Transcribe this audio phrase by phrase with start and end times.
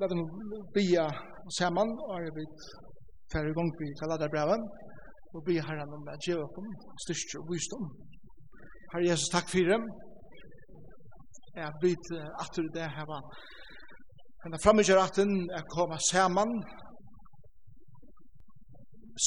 [0.00, 0.22] Lad dem
[0.74, 1.06] bia
[1.58, 2.44] saman, og er vi
[3.32, 4.62] færre gong vi kalladar brevet,
[5.34, 6.66] og bia herran om at djeva kom
[7.04, 7.84] styrstjur og visdom.
[8.92, 9.80] Herre Jesus, takk fyrir,
[11.62, 12.06] jeg vet
[12.42, 13.22] atur det her var
[14.44, 16.50] Men framgjør at den er koma saman,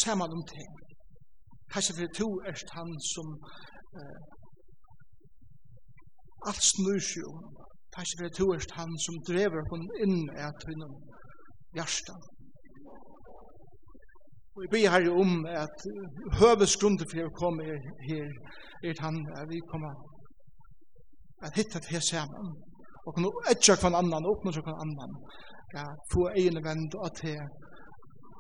[0.02, 0.72] saman om ting.
[1.74, 3.28] Kanskje for to erst han som
[4.00, 4.20] eh,
[6.50, 7.40] alt snur seg om
[7.98, 10.82] Takk for at du er han som drever hun inn i at hun
[11.78, 12.14] hjärsta.
[14.54, 15.32] Og jeg ber her om
[15.64, 15.78] at
[16.40, 17.80] høvesgrundet for å komme her,
[18.10, 18.28] her
[18.90, 19.94] er han at vi kommer
[21.46, 22.54] at hitta til sammen
[23.06, 25.18] og kunne etja kvann annan og oppnå kvann annan
[25.74, 27.42] ja, få egen vend og til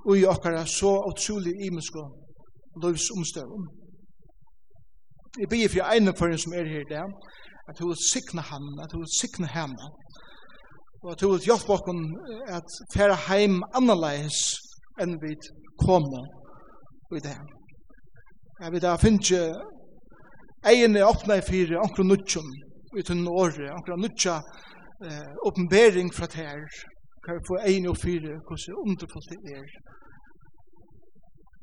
[0.07, 2.03] og i okkara så utrolig imensko
[2.83, 3.65] løvsomstøvum.
[5.39, 7.09] Jeg ber for ene for som er her i dag
[7.67, 9.89] at du vil sikne han, at du vil sikne henne,
[11.03, 11.83] og at du vil hjelpe oss
[12.57, 14.39] at fære heim annerledes
[15.01, 15.35] enn vi
[15.83, 16.25] kommer
[17.15, 17.37] i det.
[18.61, 19.41] Jeg vil da finne
[20.65, 22.03] egene åpne i fire, anker
[22.97, 24.37] i tunne året, anker nudgjø
[25.05, 26.63] eh, oppenbering fra her,
[27.25, 29.69] kan vi få egene og fire, hvordan underfullt det er,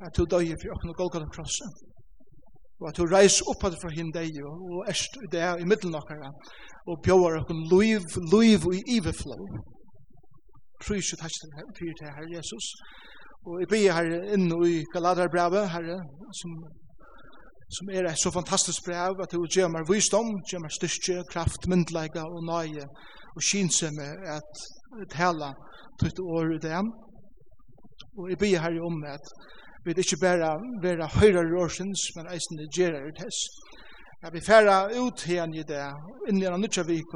[0.06, 1.93] at du døyer for åpne Golgata krosset
[2.80, 5.98] og at du reis opp at fra hin deg og erst i det i middelen
[6.00, 6.33] okkara
[6.91, 9.39] og bjóar okkar luiv, luiv og i iveflå
[10.84, 12.64] Prøys og takk til fyrir til Herre Jesus.
[13.47, 16.00] Og jeg bygger herre inn i Galadar brevet Herre
[16.41, 16.56] som
[17.77, 21.67] som er et så fantastisk brev at du gjør meg visdom, gjør meg styrke, kraft,
[21.70, 22.84] myndleika og nøye
[23.34, 24.64] og kynsemme at
[25.14, 25.55] tala
[26.00, 26.83] tutt år i det.
[28.19, 29.33] Og jeg bygger herre om at
[29.84, 30.50] vi er ikke bare
[30.82, 33.38] være høyre rørsens, men eisende gjerere tess.
[34.22, 35.82] Jeg vil fære ut igjen i det,
[36.28, 37.12] inn i en nødja vik,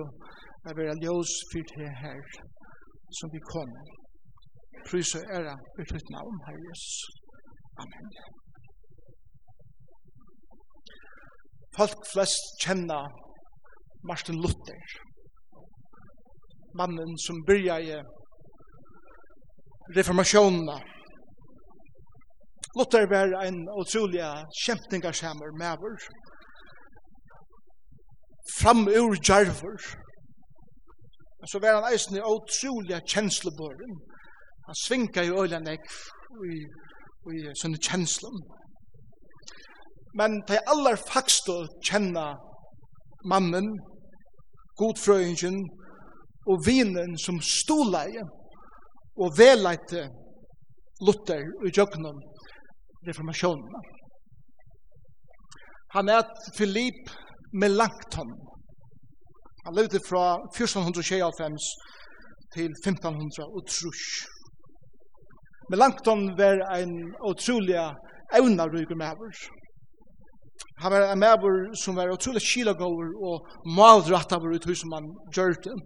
[0.67, 2.27] jeg vil ljøs fyrt her her,
[3.19, 3.85] som vi kommer.
[4.89, 6.97] Prys og ære, vi tøtt navn, Herre Jesus.
[7.83, 8.11] Amen.
[11.79, 13.09] Folk flest kjenner
[14.11, 14.85] Martin Luther,
[16.81, 17.99] mannen som byrja i
[19.97, 20.69] reformasjonen
[22.79, 24.23] Luther var en utrolig
[24.65, 25.97] kjempningarskjemmer maver.
[28.59, 29.79] Fram ur jarver.
[31.47, 33.99] Så var han eisen i utrolig kjenslebøren.
[34.67, 35.91] Han svinka i øyla nek
[36.53, 36.55] i,
[37.35, 38.39] i sånne kjenslen.
[40.19, 41.57] Men de aller fakste
[41.89, 42.29] kjenna
[43.33, 43.75] mannen,
[44.79, 45.59] godfrøyngen
[46.51, 48.23] og vinen som stoleie
[49.19, 50.07] og velleite
[51.03, 52.23] Luther og Jøgnon
[53.07, 53.83] reformationen.
[55.95, 56.23] Han er
[56.57, 57.11] Philip
[57.53, 58.33] Melanchthon.
[59.65, 60.25] Han levde fra
[60.57, 61.57] 1425
[62.55, 63.93] til 1503.
[65.71, 66.95] Melanchthon var en
[67.31, 67.79] utrolig
[68.39, 69.35] evnaryg maver.
[70.83, 73.37] Han var en maver som var utrolig kilagåver og
[73.79, 75.77] malrattaver ut hos som han gjør det.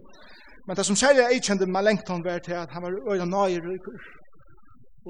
[0.67, 3.97] Men det som særlig jeg kjente Melanchthon var til at han var øyne nøyryker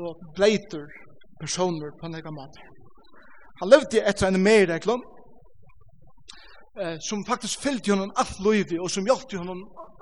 [0.04, 0.86] og bleiter
[1.44, 2.70] personer på en egen måte.
[3.62, 5.02] Han levde etter en mer reglom,
[6.82, 9.62] eh, som faktisk fyllte honom alt livet, og som hjelpte honom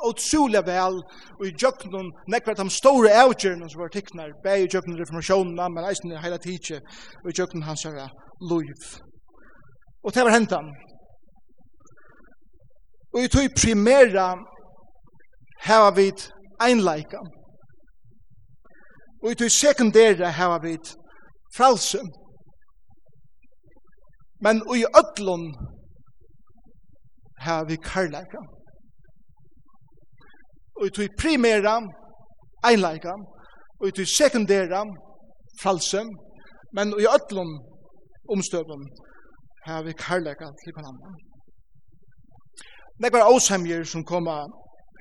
[0.09, 0.97] utrolig vel,
[1.39, 5.89] og i djøkkenen nekvært de store avgjørene som var tikkner, be i djøkkenen reformasjonen, men
[5.89, 6.81] eisen i hele tiden,
[7.23, 8.09] og i djøkkenen hans er
[8.53, 8.87] liv.
[10.03, 10.71] Og det var hentan.
[13.13, 14.27] Og i tog primæra
[15.67, 16.19] hava vid
[16.67, 17.19] einleika.
[19.23, 20.95] Og i tog sekundæra hava vid
[21.57, 21.99] fralse.
[24.45, 25.43] Men i ödlon
[27.37, 28.41] har vi karlæka.
[30.75, 31.75] Og i tog primæra
[32.69, 33.13] einlæka,
[33.79, 34.81] og i tog sekundæra
[35.61, 36.01] fralse,
[36.75, 37.51] men i ödlon
[38.33, 38.83] omstøvun
[39.65, 41.11] har vi karlæka til hverandre.
[43.01, 44.43] Nekvar åsamjer som koma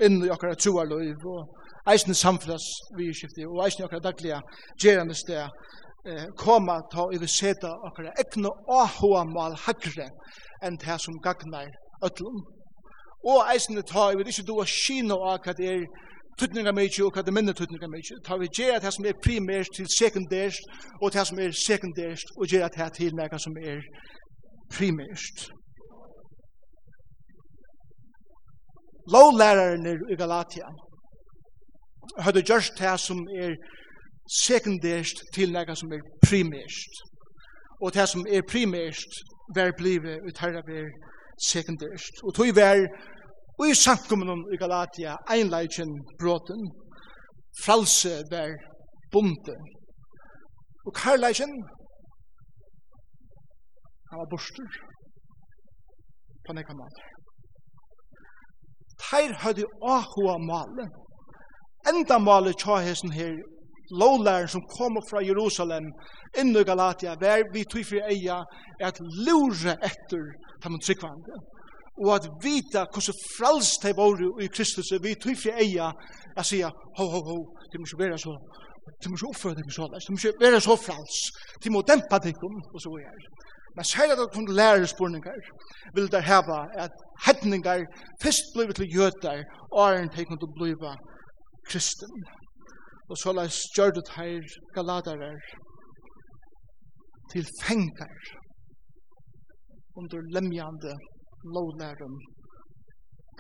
[0.05, 4.39] inn i okkara troarløyv og eisne samfunns vi skifti og eisne okkara dagliga
[4.83, 5.49] gerande sted
[6.37, 10.09] koma ta og seta okkara egna áhuga mal hagre
[10.63, 11.69] enn det som gagnar
[12.03, 12.41] öllum.
[13.25, 15.85] Og eisne ta og ikkje doa skina av hva det er
[16.41, 18.21] tutninga mykje og hva det minne tutninga mykje.
[18.25, 20.63] Ta vi gjerra det som er primært til sekundærst
[21.03, 23.83] og det som er sekundærst og gjerra det til nega som er
[24.73, 25.51] primært.
[29.13, 30.69] Lovlæraren i Galatia
[32.25, 33.79] hadde gjørst det som er primært
[34.31, 37.01] sekundært til nega som er primært.
[37.83, 39.21] Og det som er primært,
[39.57, 40.87] vær blive ut herra vær
[41.51, 42.23] sekundært.
[42.25, 42.87] Og tog vær,
[43.59, 46.63] og i samkommunen i Galatia, einleitjen bråten,
[47.65, 48.55] fralse vær
[49.13, 49.57] bonde.
[50.87, 51.53] Og karleitjen,
[54.11, 54.71] han var borster,
[56.47, 57.07] på nekka måter.
[59.03, 60.91] Teir høyde åhua malen,
[61.91, 63.35] enda malen tja hesen her
[63.91, 65.91] lovlæren som kommer fra Jerusalem
[66.39, 68.39] inn i Galatia, vær vi tog for eia,
[68.81, 70.25] er at lure etter
[70.65, 71.41] dem tryggvande.
[72.01, 75.91] Og at vita hvordan frals de våre i Kristus, vi tog for eia,
[76.37, 77.39] at sier, ho, ho, ho,
[77.71, 78.37] det må ikke være så,
[79.01, 81.21] det må ikke oppføre dem så, det må ikke være så frals,
[81.63, 83.31] det må dempa dem, og så er det.
[83.77, 85.41] Men særlig at hun lærer spurningar,
[85.95, 86.91] vil der heva at
[87.27, 87.85] hedningar
[88.23, 90.93] først blivit til jøtar, og er en teikon til bliva
[91.69, 92.25] kristen
[93.11, 94.43] og så la stjørdet her
[94.75, 95.39] galadarer
[97.33, 98.15] til fengar
[99.99, 100.93] under lemjande
[101.55, 102.17] lovlæren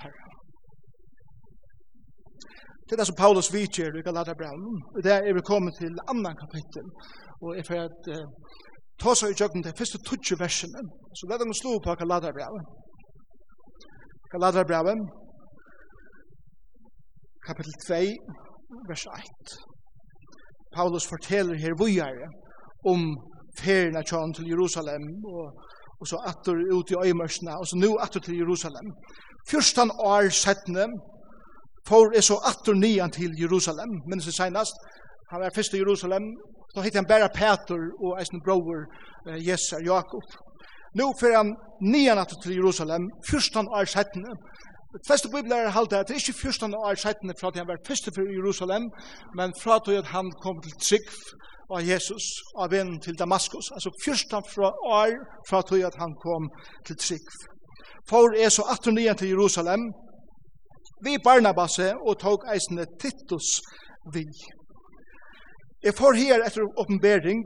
[0.00, 0.28] perra.
[2.84, 6.37] Det er det som Paulus vitjer i Galaterbrevn, og det er vi kommet til annan
[6.43, 6.87] kapittel,
[7.43, 8.26] og er for at uh,
[9.02, 10.82] ta seg i jøkken til første tutsi versene,
[11.17, 12.64] så la dem slå på Galaterbrevn.
[14.32, 15.00] Galaterbrevn,
[17.46, 18.50] kapittel 2,
[18.88, 19.56] vers 1.
[20.76, 22.28] Paulus forteller her vujare
[22.87, 23.17] om
[23.58, 25.46] ferien av tjån til Jerusalem og,
[26.00, 28.93] og så atter ut i øymørsene og så nu atter til Jerusalem.
[29.50, 30.87] Fyrstan år settene
[31.88, 34.76] for er så atter nian til Jerusalem, minnes det senast.
[35.31, 36.22] Han var fyrst i Jerusalem,
[36.75, 38.78] då hittar han bare Peter og eisen bror
[39.28, 40.26] eh, Jesser Jakob.
[40.99, 44.31] Nu fyrir han nian atter til Jerusalem, fyrstan år settene,
[45.07, 48.11] fleste bibler halte at det er ikke 14 år settene fra at han var første
[48.15, 48.91] for Jerusalem,
[49.39, 51.11] men fra at han kom til Trygg
[51.71, 52.25] av Jesus
[52.59, 53.71] av vennen til Damaskus.
[53.75, 54.37] Altså første
[55.01, 55.15] år
[55.49, 56.51] fra at han kom
[56.87, 57.27] til Trygg.
[58.09, 59.93] For er så 18 til Jerusalem,
[61.05, 63.61] vi Barnabas og tog eisende Titus
[64.13, 64.27] vi.
[65.85, 67.45] Jeg får her etter oppenbering,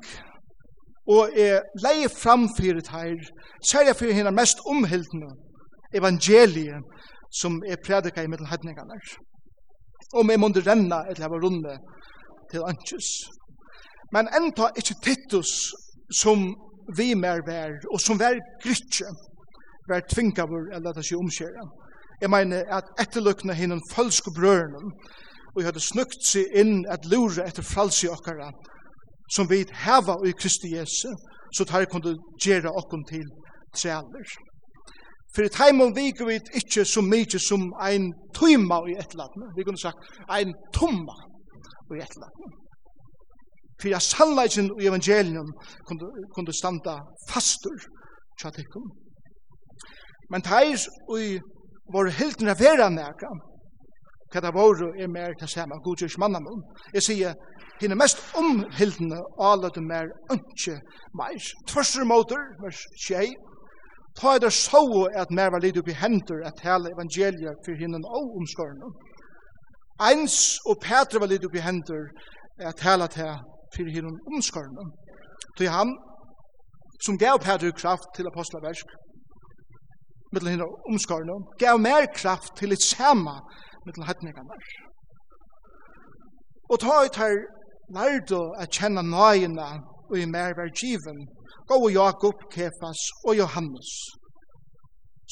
[1.06, 3.20] og jeg leier fram fyrir teir,
[3.70, 5.30] særlig fyrir henne mest omhildende
[5.94, 6.82] evangeliet,
[7.40, 8.98] som er predika i middelhedningarna.
[10.14, 11.78] Om jeg måtte renna eller hava runde
[12.50, 13.08] til Antjus.
[14.14, 15.50] Men enda ikkje Titus
[16.22, 16.54] som
[16.96, 19.08] vi mer vær, og som vær grytje,
[19.88, 21.64] vær tvingavur eller det seg omskjera.
[22.20, 24.92] Jeg mener at etterløkna hinnom falske brørnum,
[25.54, 28.50] og jeg hadde snukt seg inn at lure etter fralsi okkara,
[29.34, 31.10] som vi heva i Kristi Jesu,
[31.56, 33.26] så tar jeg kunne gjere okkom til
[33.74, 34.34] trealer.
[35.34, 39.78] For taimon viker vi ikkje så mykje som ein tøyma i et eller Vi kunne
[39.78, 39.98] sagt
[40.30, 41.16] ein tumma
[41.94, 42.60] i et eller annet.
[43.80, 45.50] For jeg sannleggen i evangelium
[45.88, 47.00] kunne, kunne standa
[47.30, 47.78] fastur
[48.40, 48.86] tjatikum.
[50.30, 50.78] Men teir
[51.18, 51.40] i
[51.92, 53.32] vår hilden vera neka,
[54.32, 56.62] hva det var er mer til saman, god kjørs mannamun.
[56.94, 57.34] Jeg sier,
[57.80, 60.78] henne mest omhildende alade mer ønske
[61.18, 61.50] meir.
[61.68, 63.34] Tvørsre motor, vers 6,
[64.20, 67.98] Ta er det så at mer var litt oppi henter at hele evangeliet for henne
[68.18, 68.92] og omskårene.
[70.08, 72.10] Eins og Petra var litt oppi henter
[72.58, 73.32] at hele til
[73.74, 74.84] for hinnen omskårene.
[75.58, 75.96] Til han
[77.04, 78.86] som gav Petra kraft til apostlaversk
[80.34, 83.38] mittel og omskårene, gav mer kraft til et sama
[83.86, 84.58] mittel hettningene.
[86.70, 87.34] Og ta er det
[87.94, 89.68] lærte å kjenne nøyene
[90.10, 91.26] og i mer vergiven
[91.68, 93.90] gode Jakob, Kefas og Johannes,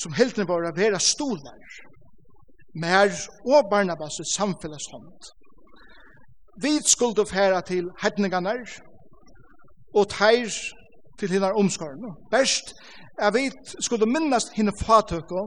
[0.00, 1.62] som var våre være stoler,
[2.74, 3.10] mer
[3.46, 5.32] og Barnabas i samfelleshånd.
[6.62, 8.56] Vi skulle fære til hedningene,
[9.94, 10.48] og teir
[11.18, 12.14] til henne omskårene.
[12.30, 12.74] Best
[13.18, 15.42] er vi skulle minnast henne fatøkko,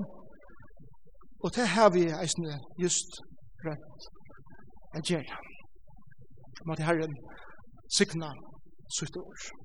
[1.44, 3.20] og det har vi eisne just
[3.66, 4.10] rett
[4.98, 5.42] å gjøre.
[6.66, 7.14] Måte Herren
[7.98, 8.32] signa
[8.98, 9.65] sitt ord.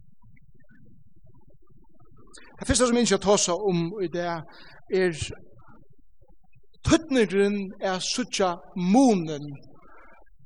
[2.61, 4.25] Det første som jeg tar seg om i det
[5.01, 5.21] er
[6.85, 9.47] tøtneren er suttja munen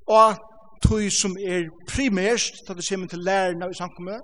[0.06, 0.38] og
[0.84, 4.20] tøy som er primært da det kommer til lærerne i samkommet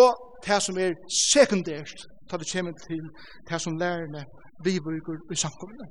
[0.00, 0.08] og
[0.46, 0.96] det som er
[1.30, 3.04] sekundært da det kommer til
[3.50, 4.24] det som lærerne
[4.64, 5.86] bibruker i samkommet.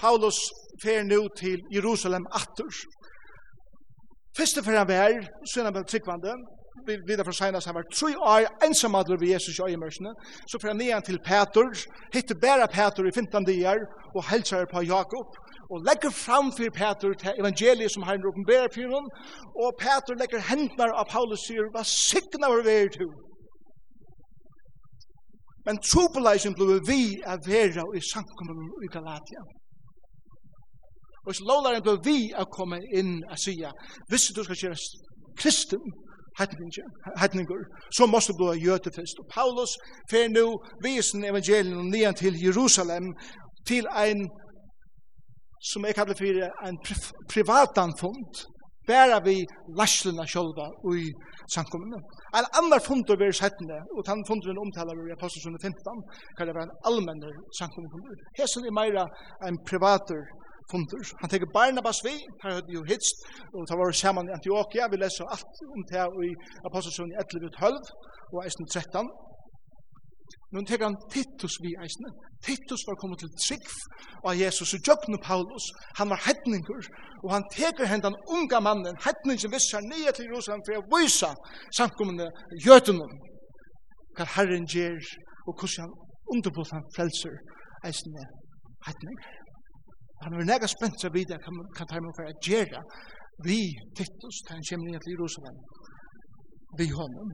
[0.00, 0.38] Paulus
[0.82, 2.72] fer nu til Jerusalem atter.
[4.36, 5.14] Første for han vær,
[5.48, 6.32] så er han tryggvande,
[6.86, 10.12] vi vidar fra senast, han var tre år ensamadler ved Jesus i øyemørsene,
[10.50, 11.70] så fra nian til Petur,
[12.14, 13.80] hitte bare Petur i 15 dier
[14.16, 15.28] og helser på Jakob,
[15.72, 19.08] og legger fram fyrir Petur til evangeliet som han åpenberer fyrir hon,
[19.62, 23.10] og Petur legger hendnar av Paulus sier, hva sikna var vi er til?
[25.66, 29.42] Men trobeleisen ble vi av vera i samkommunen i Galatia.
[31.26, 33.70] Og så lovlaren ble vi av komme inn og sige,
[34.08, 34.78] hvis du skal gjøre
[35.40, 35.82] kristen,
[36.40, 37.62] hetninger,
[37.96, 39.22] så måste blå gjøte fyrst.
[39.22, 39.72] Og Paulus
[40.10, 40.46] fer nu
[40.84, 43.12] visen evangelien nian til Jerusalem,
[43.68, 44.28] til ein,
[45.70, 46.96] som jeg kallar fyrir, ein pri
[47.32, 48.32] privatanfund,
[48.88, 49.36] bæra vi
[49.78, 50.66] larslina sjolva
[51.00, 51.06] i
[51.54, 51.98] samkommende.
[52.38, 56.04] En annar fundur vi settende, og den funderen omtaler vi i Apostelsunde 15,
[56.36, 58.16] kan det være en allmenner samkommende.
[58.38, 59.04] Hesen er meira
[59.48, 60.22] en privater
[60.70, 61.02] kunder.
[61.20, 63.16] Han tenker Barnabas vi, her hadde jo hitst,
[63.54, 66.30] og ta var saman i Antioquia, vi leser alt om det i
[66.68, 67.76] Apostelsson 11 12
[68.34, 68.40] og
[68.76, 69.10] 13.
[70.52, 72.10] Nå tenker han Titus vi eisne.
[72.46, 73.66] Titus var kommet til Trygg
[74.28, 75.64] av Jesus og Jøgne Paulus.
[75.98, 76.82] Han var hedninger,
[77.24, 81.30] og han teker hendan unga mannen, hedningen visser nye til Jerusalem for å vise
[81.78, 82.26] samkommende
[82.66, 83.06] jødene.
[84.16, 85.02] Hva Herren gjør,
[85.46, 85.94] og hvordan han
[86.34, 87.36] underbått han frelser
[87.86, 88.26] eisne
[88.88, 89.30] hedninger.
[90.22, 92.82] Han var nega spent seg videre kan, kan ta imot for at gjøre
[93.44, 93.60] vi
[93.96, 95.56] Titus, da han kommer inn til Jerusalem,
[96.78, 97.30] vi honom.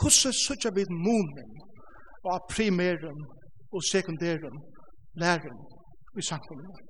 [0.00, 1.50] Hvordan sørger vi munen
[2.32, 3.18] av primæren
[3.74, 4.56] og sekundæren
[5.22, 5.58] læren
[6.20, 6.84] i samfunnet?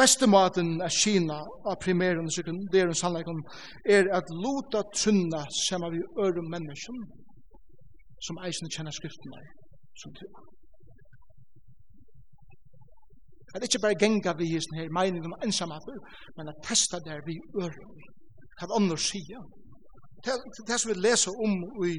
[0.00, 1.38] Beste maten av Kina
[1.70, 3.42] av primæren og sekundæren sannleggen
[3.96, 7.02] er at lota tunna sammen vi øre mennesken
[8.26, 9.42] som eisen kjenner skriftene
[10.02, 10.59] som tror.
[13.54, 15.96] At ikke bare genga vi hisen her meining om ensamheter,
[16.36, 17.86] men at testa der vi øre,
[18.60, 19.42] Hva andre sier.
[20.68, 21.54] Det som vi leser om
[21.90, 21.94] i,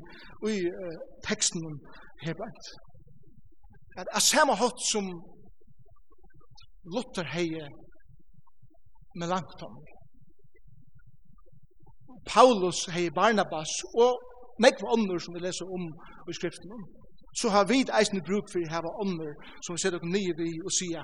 [0.54, 1.78] i uh, teksten om
[2.26, 2.68] Hebreit.
[3.98, 5.08] At av samme hatt som
[6.94, 7.66] Luther heie
[9.20, 9.76] med langt om.
[12.30, 14.22] Paulus heie Barnabas og
[14.64, 15.90] nekva ånder som vi leser om
[16.30, 16.86] i skriften om.
[17.40, 19.34] Så har vi eisen bruk for å hava ånder
[19.66, 21.04] som vi ser dere nye vi og sier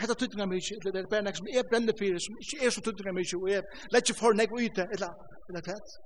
[0.00, 2.70] hetta tuttinga mykje, eller det er bare nek som er brenne fyrir, som ikke er
[2.70, 3.62] så tuttinga mykje, og er
[3.94, 5.10] lett for nek og yte, eller,
[5.48, 5.96] eller tett.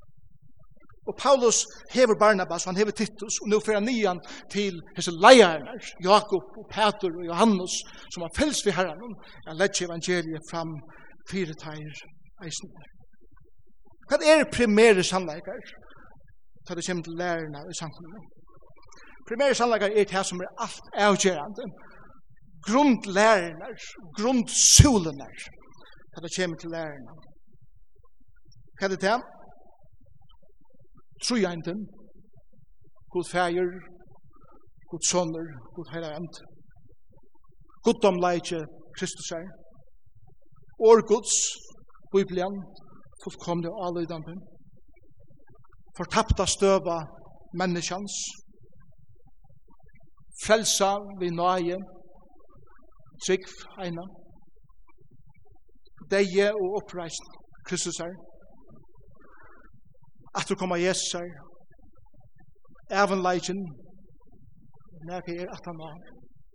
[1.10, 1.58] Og Paulus
[1.94, 4.20] hever Barnabas, han hever Titus, og nå fyrir han nian
[4.54, 7.74] til hese leierne, Jakob og Peter og Johannes,
[8.14, 9.16] som har fels vi herran,
[9.48, 10.76] han lett evangeliet fram
[11.30, 12.04] fyrir teir
[12.46, 12.70] eisen.
[14.08, 15.62] Hva er primære sannleikar?
[16.66, 18.22] Ta det kommer til lærerne i samfunnet.
[19.28, 21.66] Primære sannleikar er det som er alt avgjerande,
[22.66, 23.68] grundlærerne,
[24.18, 25.28] grundsulene,
[26.12, 27.14] hva det kommer til lærerne.
[28.76, 29.24] Hva er det til?
[31.24, 31.80] Trojenten,
[33.14, 33.68] god fæger,
[34.90, 36.36] god sonner, god heilavent,
[37.84, 38.60] god domleitje,
[38.98, 39.46] Kristus er,
[40.88, 41.34] or gods,
[42.12, 42.56] Biblian,
[43.24, 44.38] fullkomne og alløydampen,
[45.96, 46.98] fortapta støva
[47.60, 48.14] menneskjans,
[50.44, 51.78] frelsa vi nøye,
[53.26, 53.46] trygg
[53.84, 54.04] eina,
[56.10, 57.26] deie og oppreist
[57.68, 58.14] Kristus er,
[60.38, 61.30] at du kommer Jesus her,
[63.02, 63.60] evenleikjen,
[65.06, 65.94] når jeg er at han var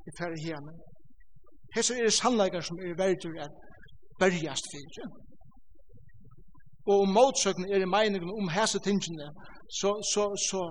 [0.09, 0.73] i færre hjemme.
[1.75, 3.53] Hesse er sannleikar som er verdur at
[4.21, 5.07] berjast fyrir.
[6.89, 9.27] Og om motsøkken er i meningen om hese tingene,
[9.79, 10.61] så, så, så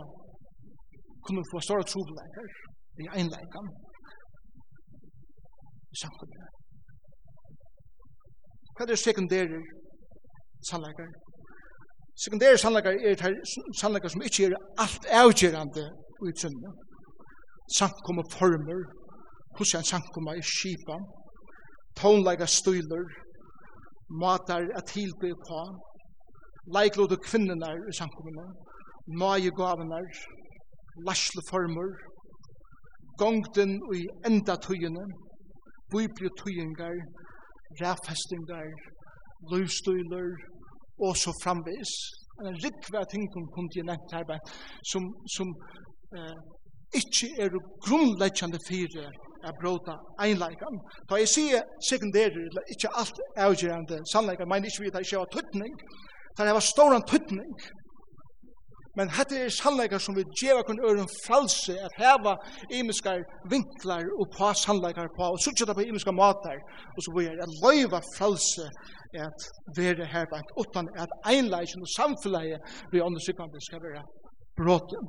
[1.23, 2.49] kunne vi få større trobeleikar
[3.03, 3.67] i einleikan
[5.97, 6.49] i samfunnet.
[8.77, 9.61] Hva er det sekundære
[10.71, 11.13] sannleikar?
[12.25, 13.33] Sekundære sannleikar er det
[13.81, 15.85] sannleikar som ikke er alt avgjørende
[16.29, 16.75] i synden.
[17.79, 18.81] Samkomme former,
[19.57, 20.97] hvordan samkomme er skipa,
[22.01, 23.07] tonleika støyler,
[24.23, 25.61] matar er tilby på,
[26.77, 28.47] leiklode kvinnerne i samkommene,
[29.23, 30.07] nøye gavenar,
[31.09, 31.89] lasle former,
[33.21, 35.05] gongden og i enda tøyene,
[35.95, 36.97] bibliotøyengar,
[37.81, 38.69] ræfestingar,
[39.51, 40.29] løvstøyler,
[41.05, 41.93] og så framvis.
[42.47, 44.39] En rikva ting som kom til nevnt her,
[44.93, 45.03] som,
[45.37, 45.49] som
[46.17, 46.37] eh,
[47.01, 47.49] ikke er
[47.87, 49.07] grunnleggjande fire
[49.47, 50.77] er bråta einleikan.
[51.09, 55.23] Da jeg sier sekundærer, eller ikke alt avgjørende sannleikan, men ikke vi at jeg ikke
[55.23, 55.75] har tøtning,
[56.37, 57.53] da jeg var ståran tøtning,
[58.97, 62.37] Men hette er sannleikar som vi djeva kun øren fralse at heva
[62.79, 66.59] imiskar vinklar og på sannleikar på og suttja det på imiskar matar
[66.95, 68.65] og så blir at loiva fralse
[69.27, 69.41] at
[69.77, 72.59] være herbank utan at einleikjen og samfunnleie
[72.93, 74.03] vi undersykande skal være
[74.59, 75.05] bråten.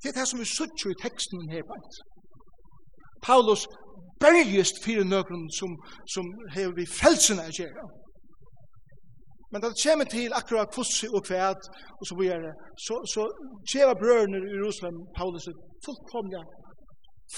[0.00, 1.90] Det er det som vi suttja i teksten herbank.
[3.26, 3.62] Paulus
[4.24, 5.70] bergist fyrir nøkron som,
[6.14, 6.24] som
[6.54, 7.84] hever vi frelsene å gjerra.
[9.52, 11.62] Men det kommer til akkurat kvossi og kvæt,
[12.00, 12.52] og så videre,
[12.86, 13.22] så, så
[13.70, 15.44] kjeva brødene i Jerusalem, Paulus,
[15.84, 16.40] fullkomna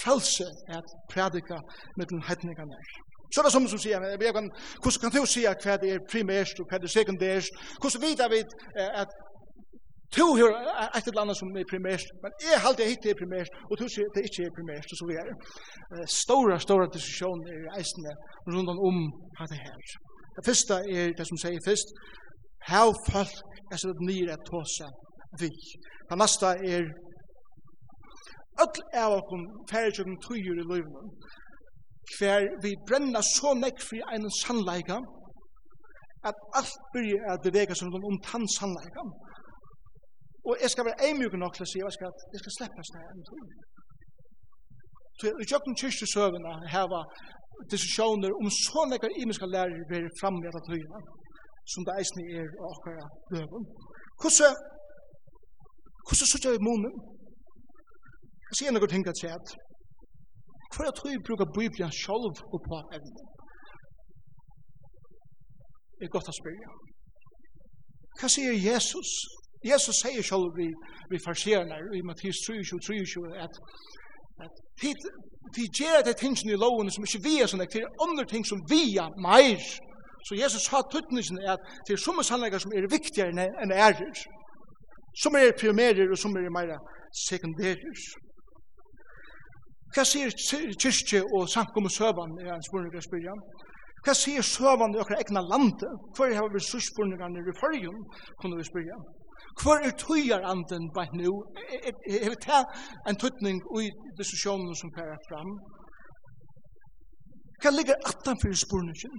[0.03, 0.45] frelse
[0.77, 1.57] at prædika
[1.97, 2.77] med den hetningene.
[3.33, 4.47] Så det er som som sier, jeg kan,
[4.81, 7.47] hvordan kan du si hva det er primært og hva det er sekundært,
[7.81, 9.09] hvordan vet jeg at
[10.17, 10.51] to her
[10.97, 13.87] et eller annet som er primært, men jeg har alltid hittet er primært, og to
[13.93, 15.31] sier det ikke er primært, og så videre.
[16.21, 18.03] Stora, stora diskusjoner i eisen
[18.53, 18.97] rundt om
[19.37, 19.79] hva det her.
[20.41, 21.89] Det første er det som sier først,
[22.71, 23.35] Hav folk
[23.71, 24.87] er så nyr at tåsa
[25.39, 25.49] vi.
[26.09, 26.87] Det neste er
[28.63, 31.11] öll av okkur færgjøkken tøyur i løyvnum,
[32.17, 34.97] hver vi brenna så nekk fri en sannleika,
[36.29, 39.05] at alt byrja at bevega seg om tann sannleika.
[40.49, 43.05] Og jeg skal være eimjuk nok til å si, jeg skal, jeg skal sleppa snæ
[43.13, 43.53] enn tøyur
[45.27, 47.01] i jøkken kyrkjesøvene heva
[47.73, 50.99] diskusjoner om så nekka imiska lærer vi er framme i tøyene,
[51.71, 53.65] som det eisne er og akkara døven.
[54.21, 54.53] Hvordan,
[56.05, 56.95] hvordan sutja vi munnen?
[58.49, 59.53] Jeg sier noen ting at seg
[60.75, 63.27] hver at vi bruker Bibelen sjolv og på evnen?
[65.97, 66.69] Det er godt å spørre.
[68.19, 69.09] Hva sier Jesus?
[69.71, 70.67] Jesus sier selv vi,
[71.11, 73.59] vi farserene i Mattias 23, 23, at
[74.81, 78.45] til gjer det tingene i loven som ikke vi er sånn, det er andre ting
[78.47, 79.61] som vi er meir.
[80.27, 84.25] Så Jesus sa tøttningen er at det er som sannleikar som er viktigere enn ærer.
[85.17, 86.77] Som er primerer og som er meira
[87.25, 88.03] sekundærer.
[89.91, 90.31] Hva sier
[90.79, 93.41] kyrkje og samkommensøvan er en spørning jeg spyrir
[94.05, 95.89] Hva sier søvann i okra egna landet?
[96.15, 97.97] Hvor har vi suspurningarna i fargen,
[98.39, 98.95] kunne vi spyrja.
[99.59, 101.31] Hvor er tøyar anden bæt nu?
[102.23, 102.59] Hever ta
[103.09, 103.85] en tøytning ui
[104.21, 105.51] diskussionen som færa fram?
[107.61, 109.15] Hva ligger atan fyrir spurningen?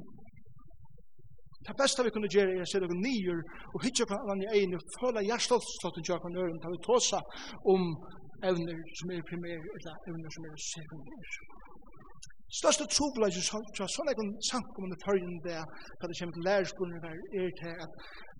[1.67, 3.39] Det beste vi kunne gjøre er å se dere nyer
[3.75, 7.21] og hitje på hverandre i øynene og føle hjertelslåten til hverandre øren til vi tåsa
[7.75, 7.83] om
[8.51, 11.31] evner som er primære eller evner som er sekundære.
[12.61, 16.19] Største trobladje som er sånn jeg kan sanke om det førgen det er at det
[16.19, 16.99] kommer til lærerskolen
[17.43, 17.93] er til at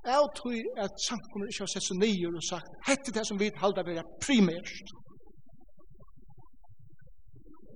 [0.07, 3.53] Jeg tror at samkommer ikke har sett seg nye og sagt, hette det som vi
[3.63, 4.73] halda være primært.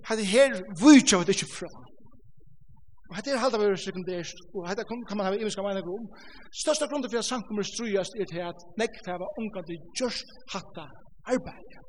[0.09, 1.71] Hette her vujtja vi det ikke fra.
[3.09, 6.07] Og hette her halda være sekundært, og hette kan man ha imenska meina grom.
[6.63, 8.99] Størsta grunn til at samkommer strujast er til at nekk
[9.39, 10.87] unga til just hatta
[11.35, 11.86] arbeid.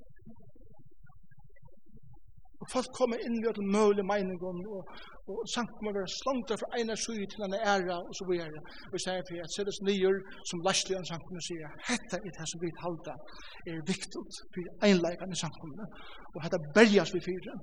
[2.68, 4.90] Og folk kommer inn i en møle mening om, og,
[5.32, 8.60] og sankt må være slantra fra ene sui til en æra, og så videre.
[8.88, 12.48] Og vi sier for at sedes nyer, som Lashlian sankt må sier, hette er det
[12.52, 13.14] som vi halda
[13.72, 15.88] er viktig for einleikene i samkomne,
[16.34, 17.56] og hette berjas vi fyra.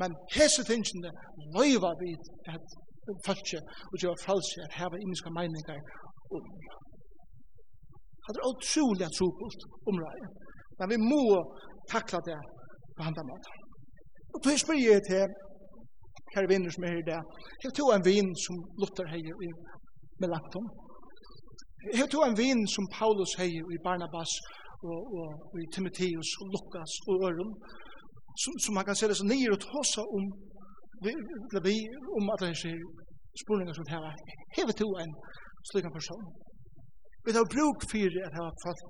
[0.00, 1.12] Men hese tingene
[1.56, 2.16] løyva vi
[2.54, 2.76] at
[3.28, 3.60] falskje
[3.92, 5.80] og gjør falskje at heva imiska meiningar
[6.36, 6.44] om.
[8.28, 10.20] Det er utrolig at trupult omrøy.
[10.78, 11.22] Men vi må
[11.92, 12.40] takla det
[12.96, 13.67] på handa måten.
[14.38, 15.24] Og tog spyr jeg til
[16.32, 17.22] kjære vinner som er her i dag,
[17.64, 19.48] Jeg tog en vin som Luther heier i
[20.20, 20.66] Melanchthon.
[22.00, 24.32] Jeg tog en vin som Paulus heier i Barnabas
[24.90, 27.52] og, og, og i Timotheus og Lukas og Ørum,
[28.42, 30.24] som, som man kan se det så nyer og tåsa om
[31.04, 31.76] vi,
[32.18, 32.78] om at det er
[33.42, 34.02] spurningar som her
[34.56, 35.12] hever tog en
[35.68, 36.24] slik en person.
[37.24, 38.82] Vi tar bruk for at jeg har fått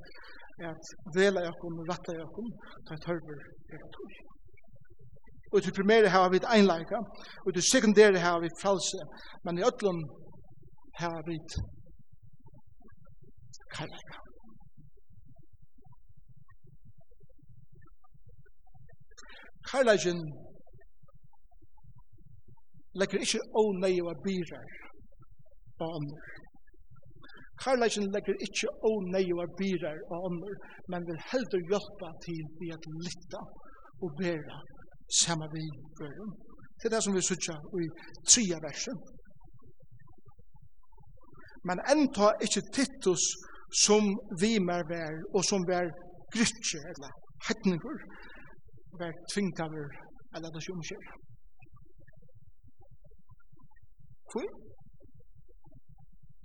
[0.72, 0.84] at
[1.18, 2.48] vela jakum, ratta jakum,
[2.86, 3.40] ta et hørver
[3.72, 4.12] jeg tog.
[5.52, 6.98] Og til primære har vi et einleika,
[7.46, 9.00] og til sekundære har vi et fralse,
[9.44, 10.00] men i ötlun
[11.02, 11.52] har vi et
[13.74, 14.18] kærleika.
[19.70, 20.20] Kærleikin
[23.00, 24.68] legger ikke ånei og byrar
[25.78, 26.20] på andre.
[27.62, 30.52] Kærleikin legger ikke ånei og byrar på andre,
[30.90, 33.42] men vil heldur hjelpa til vi at lytta
[34.02, 34.58] og bera
[35.20, 35.64] saman vi
[35.98, 36.14] gjør.
[36.78, 37.86] Det er det som vi sutja i
[38.32, 38.96] tria versen.
[41.68, 43.22] Men enda ikkje Titus
[43.84, 44.04] som
[44.40, 45.88] vi mer vær, og som vær
[46.34, 47.10] grytje, eller
[47.48, 47.98] hettningur,
[49.00, 49.88] vær tvingtaver,
[50.34, 51.04] eller det som skjer.
[54.30, 54.48] Hvor?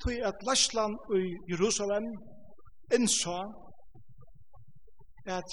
[0.03, 2.05] Tøy at Lashland i Jerusalem
[2.95, 3.37] innså
[5.37, 5.49] at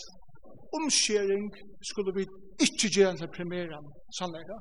[0.79, 1.45] omskjering
[1.91, 2.25] skulle vi
[2.65, 3.87] ikke gjør til primæren
[4.19, 4.57] sannleika,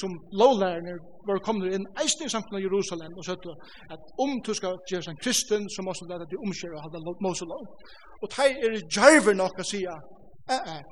[0.00, 0.10] som
[0.40, 0.94] lovlærerne
[1.28, 3.56] var kommet inn eisen i samfunnet av Jerusalem og søtte
[3.94, 6.92] at om du skal gjøre som kristen, så må du lære deg omkjøre og ha
[6.94, 7.64] det Moselov.
[8.22, 9.94] Og det er djerver nok å sige,
[10.54, 10.82] eh, eh,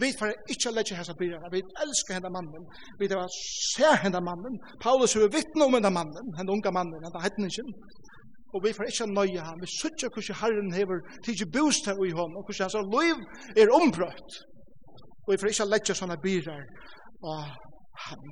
[0.00, 1.48] Vi får ikke lette hans byrene.
[1.50, 2.66] Vi elsker henne mannen.
[3.00, 3.32] Vi vil
[3.74, 4.54] se henne mannen.
[4.84, 7.72] Paulus er vittne om henne mannen, henne unga mannen, henne hettningen.
[8.54, 9.58] Og vi får ikke nøye ham.
[9.64, 13.16] Vi sørger hvordan Herren hever tidsi bostad i hånden, og hvordan hans liv
[13.62, 14.30] er ombrøtt.
[15.28, 16.62] Og jeg får ikke lette sånne byrer
[17.28, 17.50] av
[18.08, 18.28] han.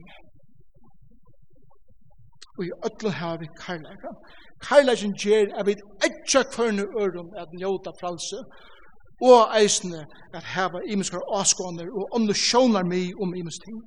[2.57, 4.13] Og i ødlo har vi karlæra.
[4.65, 5.75] Karlæren gjør at vi
[6.09, 8.39] ikke kvarne øren at njóta fralse,
[9.29, 10.01] og eisne
[10.35, 13.79] at heva imenskar avskåner og om du sjånar mig om imensk ting.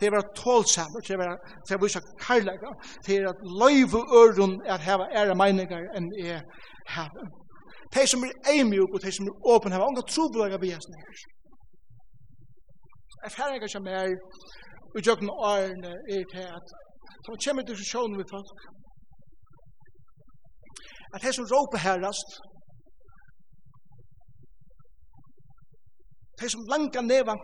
[0.00, 1.36] Det er være tålsamer, det er være,
[1.68, 2.70] det er vise karlæra,
[3.06, 6.40] det er at løyve øren at heva ære meiningar enn er
[6.94, 7.24] heva.
[7.94, 11.20] De som er eimjuk og de som er åpen heva, unga trobelega vi er snir
[13.28, 14.04] erfaringar som er
[14.98, 16.66] i jøkken årene er til at
[17.24, 18.58] som kommer diskusjonen vi folk.
[21.14, 22.30] At her som råper herrast
[26.40, 27.40] her som langa nevan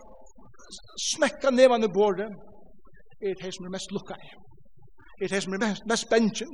[1.11, 2.29] smekka nevan i bordet
[3.27, 4.15] er det som er mest lukka
[5.21, 6.51] er det som er mest, mest bensjen.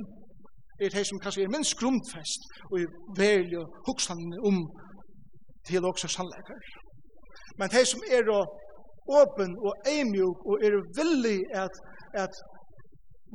[0.82, 4.56] Er det som kanskje er minst grunnfest og er velju huksan om
[5.66, 6.62] til også sannleikar.
[7.58, 8.44] Men det som er og
[9.20, 11.74] åpen og eimjuk og er villig at,
[12.24, 12.34] at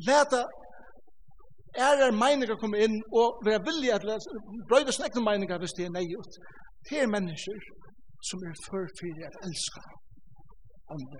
[0.07, 0.41] leta
[1.75, 4.05] er er meiningar komme inn og være villig at
[4.69, 6.33] brøyda sin egne meiningar hvis det er neiut.
[6.89, 7.59] Det er mennesker
[8.29, 9.83] som er førfyrir at elska
[10.95, 11.19] andre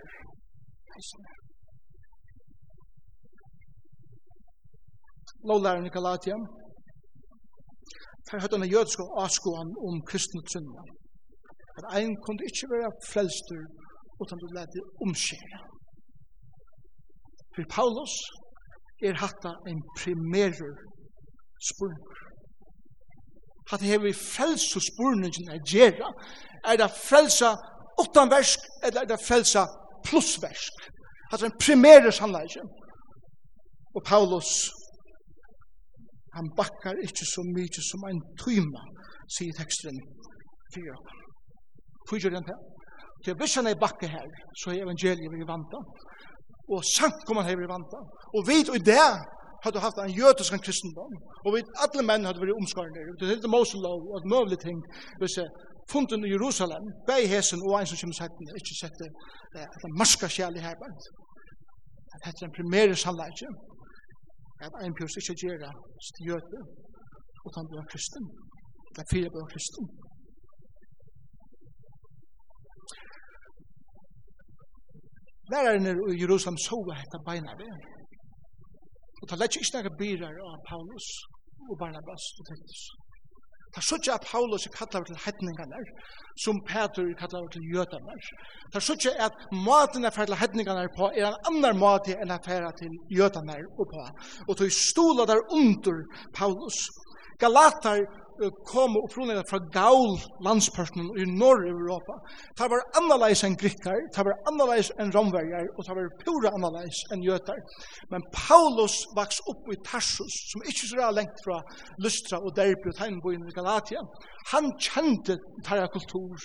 [0.90, 1.36] mennesker.
[5.50, 6.38] Lovlæren i Galatia
[8.32, 10.84] har hørt en jødsk avskåan om kristne trunna.
[11.78, 13.64] At ein kunde ikkje være frelstur
[14.22, 15.60] utan du lærte omskjæra.
[17.54, 18.14] For Paulus
[19.08, 20.76] er hatta en primærer
[21.70, 22.08] spurning.
[23.70, 26.10] Hatta hever vi frelse spurningen er gjerra.
[26.70, 27.50] Er det frelsa
[28.02, 29.64] åttan versk, eller er det frelsa
[30.06, 30.76] pluss versk?
[31.32, 32.64] Hatta en primærer sannleikje.
[33.96, 34.50] Og Paulus,
[36.38, 38.82] han bakkar ikkje så mykje som en tyma,
[39.36, 39.98] sier teksten
[40.74, 40.98] fyra.
[42.10, 42.60] Fyrir den her.
[43.24, 44.28] Til bryssen er bakke her,
[44.60, 45.80] så er evangeliet vi vanta.
[46.74, 48.00] Og sankumman er vi vanta.
[48.36, 49.10] Og vi i det
[49.64, 51.14] hadde haft en jødisk en kristendom.
[51.46, 53.02] Og vi alle menn hadde vært omskarne.
[53.18, 54.78] Det er helt Moselov og et møvlig ting.
[55.22, 55.48] Vi jeg
[55.94, 59.06] funnet i Jerusalem, bei hesen og en som kommer setten, ikke sette
[59.64, 61.00] et marska sjæl i herbeid.
[62.12, 63.50] Det heter en primære sannleggje.
[64.66, 65.72] At en pjus ikke gjør det
[66.30, 66.60] jøde,
[67.46, 68.24] og han blir kristen.
[68.94, 69.84] Det er fire blir kristen.
[75.52, 77.76] Læreren i Jerusalem så hette beina ved.
[79.22, 81.08] Og ta lett ikke nægge byrar av Paulus
[81.70, 82.82] og Barnabas og Titus.
[83.74, 85.80] Ta er at Paulus er kallar til hedningene,
[86.44, 88.16] som Peter er kallar til jødene.
[88.74, 89.36] Ta er at
[89.68, 93.86] maten er til hedningene på er en annen mat enn er ferdig til jødene og
[93.92, 94.06] på.
[94.48, 95.98] Og ta stola der under
[96.40, 96.78] Paulus.
[97.42, 98.02] Galatar
[98.72, 100.16] kom og opprunnlega fra gaul
[100.48, 102.16] landspersonen i Nord-Europa.
[102.60, 107.02] Det var annerleis enn grikkar, det var annerleis enn romverjar, og det var pura annerleis
[107.14, 107.60] enn jøtar.
[108.12, 111.60] Men Paulus vaks opp i Tarsus, som ikke så lengt fra
[112.06, 114.02] Lystra og Derby og Tegnboyen i Galatia.
[114.54, 116.36] Han kjente tarra kultur,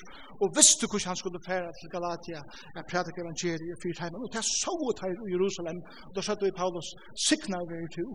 [0.43, 2.41] og visste hvordan han skulle færa til Galatia,
[2.77, 5.79] jeg prædik evangeliet i fyrtheimen, og det så tar i Jerusalem,
[6.09, 6.89] og da satt vi Paulus,
[7.29, 8.09] signa vi til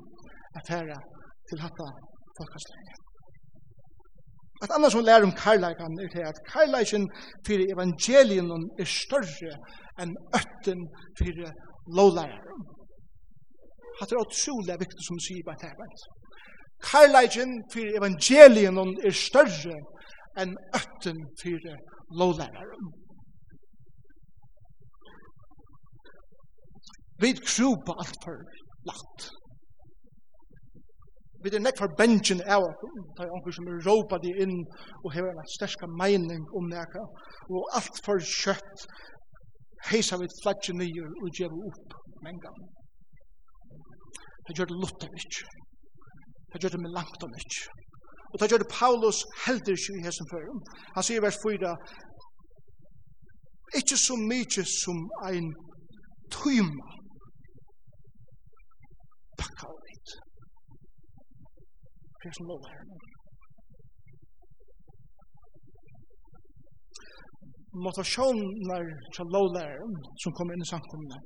[0.58, 1.00] at færa
[1.50, 1.88] til hatta
[2.38, 3.09] folkastrengen.
[4.63, 7.06] Et annars som lærer om kærleikan er til at kærleikan
[7.48, 8.50] fyrir evangelien
[8.82, 9.54] er større
[10.04, 10.82] enn ötten
[11.19, 11.54] fyrir
[11.98, 12.65] lovlæreren.
[14.00, 16.04] Hatt er utrolig viktig som sier bare tævend.
[16.91, 19.80] Kærleikan fyrir evangelien er større
[20.43, 21.80] enn ötten fyrir
[22.19, 22.91] lovlæreren.
[27.22, 28.43] Vi krupa alt for
[28.91, 29.32] lagt.
[31.43, 34.58] Vi er nekk for bengen av okkur, det er onkur som er råpa de inn
[35.06, 37.06] og hever en sterska meining om nekka,
[37.47, 38.84] og alt for kjøtt
[39.88, 42.60] heisa vi flagge nye og djeva upp mengan.
[44.47, 45.47] Det gjør det lutta mykje,
[46.52, 47.71] det gjør det med langt om mykje,
[48.34, 50.52] og det gjør det Paulus heldur ikke i hesen fyrir,
[50.95, 51.75] Han sier vers 4,
[53.80, 55.54] ikkje så mykje som ein
[56.36, 56.97] tøyma
[59.39, 59.88] pakka av
[62.38, 62.84] som lå her.
[67.86, 68.84] Motivationer
[69.15, 71.18] til lovlæreren som kommer inn i samkomne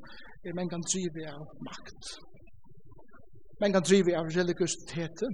[0.46, 2.02] er man kan drive av makt.
[3.64, 5.32] Man kan drive av religiøsiteten.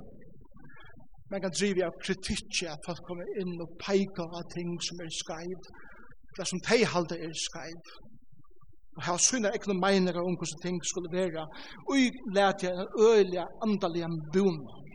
[1.32, 5.10] Man kan drive av kritikk at folk kommer inn og peker av ting som er
[5.22, 5.60] skreiv.
[6.38, 7.82] Det som de halde er skreiv.
[8.98, 11.46] Og her synar noen meninger om hvordan ting skulle være.
[11.90, 14.89] Og jeg lærte en øyelig andalig boner.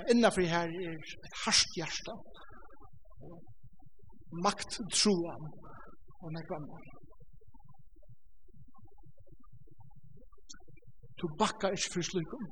[0.00, 0.92] Men innanför her er
[1.26, 2.14] et harskt hjärta.
[4.44, 5.44] Makt, troan
[6.22, 6.84] og när gammal.
[11.20, 12.44] Du bakkar ikke for slukken.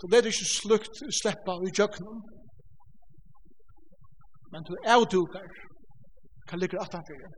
[0.00, 2.18] Du leder ikke slukt sleppa i jøkkenen.
[4.52, 5.48] Men du avdukar
[6.48, 7.32] kan ligge utanfor deg.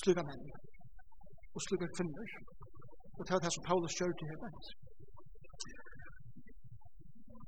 [0.00, 0.44] Slukka menn
[1.54, 2.28] og slukka kvinner.
[3.18, 4.48] Og det er det som Paulus gjør til hele.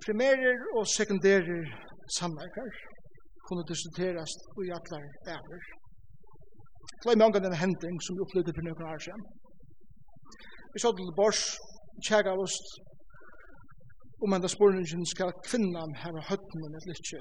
[0.06, 1.62] Primerer og sekundærer
[2.18, 2.70] samverkar
[3.46, 4.32] kunne diskuteras
[4.64, 5.04] i atler
[5.36, 5.62] æver.
[6.98, 9.24] Det var mange denne hending som vi opplevde for noen år siden.
[10.72, 11.40] Vi så til Bors,
[12.06, 12.56] tjega av oss,
[14.24, 17.20] om enda spørningen skal kvinnan hava høttene et litje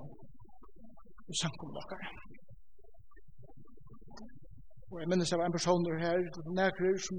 [1.32, 2.04] i samkommet okkar.
[4.92, 6.20] Og jeg minnes det var en person her,
[6.60, 7.18] nekker, som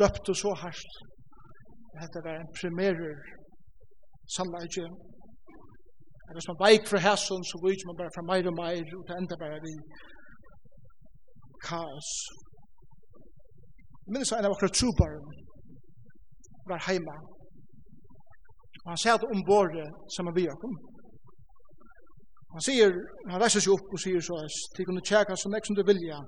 [0.00, 0.92] løpte så hardt.
[2.00, 3.14] Dette var en primerer
[4.36, 4.86] samleidje.
[6.34, 9.14] Hvis man veik fra hæsson, så vet man bare fra meir og meir, og det
[9.20, 9.74] enda bare vi
[11.68, 12.10] kaos.
[14.04, 15.26] Jeg minnes en av akkurat trobaren
[16.70, 17.16] var heima.
[18.84, 20.84] Og han sier om våre som er vi har kommet.
[22.54, 22.92] Han sier,
[23.30, 25.82] han reiser seg opp og sier så, at de kunne tjeka som nek som du
[25.84, 26.20] vilja,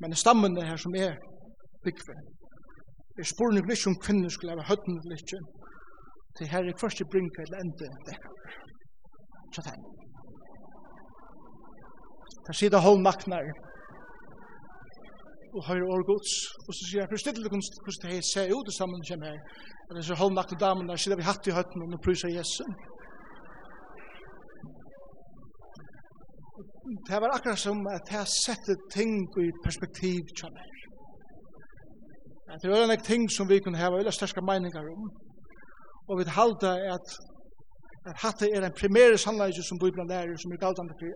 [0.00, 1.12] men stammen er her som er
[1.84, 2.16] byggve
[3.20, 5.34] er spurning litt om kvinner skulle ha høtten litt.
[6.38, 8.36] Til her er første brinket til ende dekka.
[9.54, 9.88] Så tenk.
[12.46, 13.50] Der sier det holmaknar
[15.54, 16.32] og høyre årgods,
[16.66, 19.38] og så sier jeg, for stille kunst, hvordan det ser ut i sammen kjem her,
[19.40, 22.30] og det er så disse holmakne damene, sier vi hatt i høtten, og nå pryser
[22.34, 22.62] Jesu.
[27.08, 30.79] Det var akkurat som at jeg sette ting i perspektiv til meg.
[32.62, 35.10] Det er en ting som vi kunne ha veldig størska meninger om.
[36.08, 37.06] Og vi halda at
[38.08, 41.08] at hatt er en primære sannleggelse som Bibelen lærer som er galdande for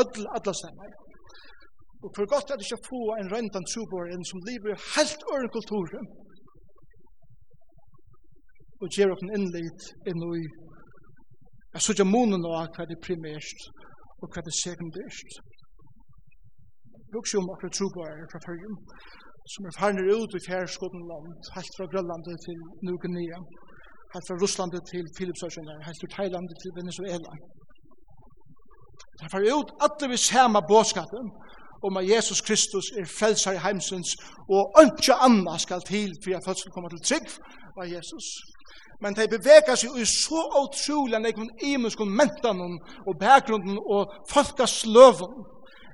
[0.00, 0.90] ødel, alla stemmer.
[2.04, 5.22] Og for godt er det ikke få en røyndan trobor enn som lever i helt
[5.32, 6.06] øren kulturen
[8.80, 10.42] og gjør oss en innlit inn i
[11.74, 13.60] jeg sutja munen av hva det er primært
[14.20, 15.36] og hva det er sekundært.
[17.12, 18.76] Bruks jo om akkurat trubor fra fyrjum
[19.52, 21.26] som er farnir ut i fjærskotten land,
[21.56, 23.38] helt fra Grønland til Nugenea,
[24.14, 27.32] helt fra Russland til Philipsøsjønne, helt fra Thailand til Venezuela.
[29.16, 31.26] Det er farnir ut alle vi samme båtskapen
[31.86, 34.10] om at Jesus Kristus er frelsar i heimsens,
[34.54, 37.28] og ønske anna skal til for at folk skal komme til trygg
[37.80, 38.26] av Jesus.
[39.02, 42.76] Men de beveger seg i så utrolig enn jeg kan imenskon mentanen
[43.08, 45.32] og bakgrunden og folkasløven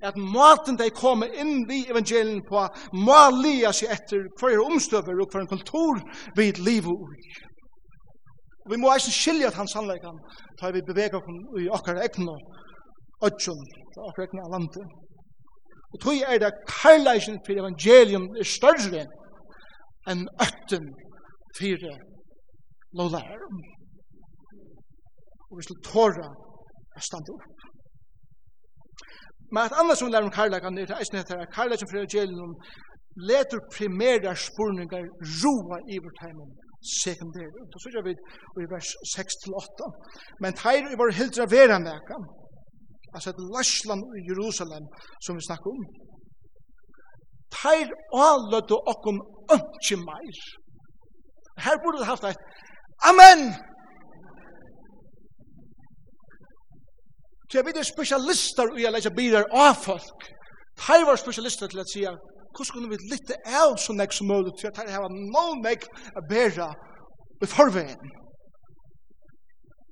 [0.03, 5.21] at maten de kom inn i evangelien på må lia seg etter hver er omstøver
[5.21, 6.01] og hver en kultur
[6.37, 7.09] vi et liv og.
[8.69, 10.19] Vi må eisen skilja at hans sannleikan
[10.61, 11.29] da vi beveger oss
[11.61, 12.35] i okkar akkar egna
[13.25, 13.61] ödjum,
[14.09, 14.85] okkar egna landet.
[15.93, 19.07] Og tog er det karlæsjen for evangelium er større
[20.11, 20.91] enn ötten
[21.57, 21.87] for
[22.99, 23.41] lovlærer.
[25.49, 27.58] Og vi skal tåra å stande opp.
[29.53, 32.53] Men et annet som lærer om karlagan er det eisen heter at karlagan fra evangelium
[33.31, 35.05] leter primære spurningar
[35.43, 36.51] roa i vårt heimen
[37.03, 37.61] sekundære.
[37.73, 38.15] Da synes jeg vi
[38.65, 39.89] i vers 6-8.
[40.43, 42.19] Men teir i vår hildra vera meka,
[43.15, 44.85] altså et lasland i Jerusalem
[45.25, 45.83] som vi snakker om,
[47.61, 47.89] teir
[48.29, 49.19] avløtte okkom
[49.57, 50.39] ønske meir.
[51.65, 52.45] Her burde det haft et
[53.11, 53.41] Amen!
[57.49, 60.27] Så jeg vet er spesialister i å lese biler av folk.
[60.89, 64.55] Her var spesialister til å si hvordan kunne vi lytte av så nek som mulig
[64.59, 66.69] til at her var noe nek å bære
[67.45, 68.13] i forveien.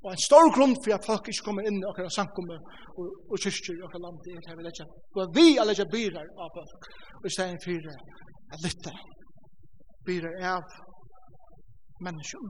[0.04, 3.40] Og en stor grunn for at folk ikke kommer inn i akkurat samkommer og, og
[3.42, 4.86] kyrkjer i akkurat landet er at vi lese.
[5.16, 6.90] Det vi er lese biler av folk
[7.22, 8.92] og i stedet for å lytte
[10.06, 10.76] biler av
[12.06, 12.46] mennesker.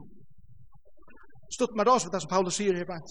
[1.57, 3.07] Stutt med oss det som Paulus sier her,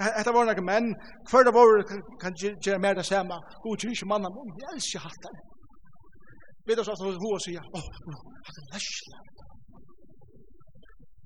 [0.00, 0.88] Hetta var nakre menn,
[1.28, 1.82] kvar det var
[2.22, 3.38] kan gjera meir det sama.
[3.64, 5.38] Gud tjú ikki manna, eg elski hattar.
[6.68, 7.62] Við oss at hus og ja.
[7.76, 7.86] Oh,
[8.46, 8.64] lesla.
[8.74, 9.18] læsla.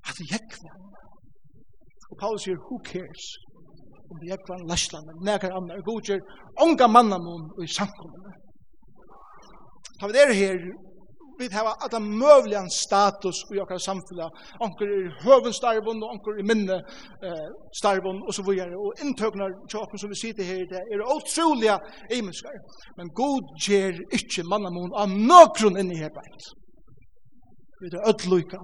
[0.07, 0.71] Hattar jekva.
[2.11, 3.25] Og Paulus sier, who cares?
[4.11, 5.83] Om det jekva en læsla, men nekar annar.
[5.87, 6.19] Gud tjú
[6.65, 8.39] onga manna mun i samkommunum.
[9.99, 10.59] Ta við er her
[11.39, 14.31] vi har alla möjliga status i våra samfällan.
[14.65, 16.77] Anker i hövenstarvon och onkel i minne
[17.27, 17.47] eh,
[17.79, 18.75] starvon och så vidare.
[18.83, 21.75] Och intöknar tjocken som vi sitter här det är otroliga
[22.17, 22.55] imenskar.
[22.97, 26.43] Men god ger inte mannamon av någon inne i här bänt.
[27.81, 28.59] Vi är ödlöjka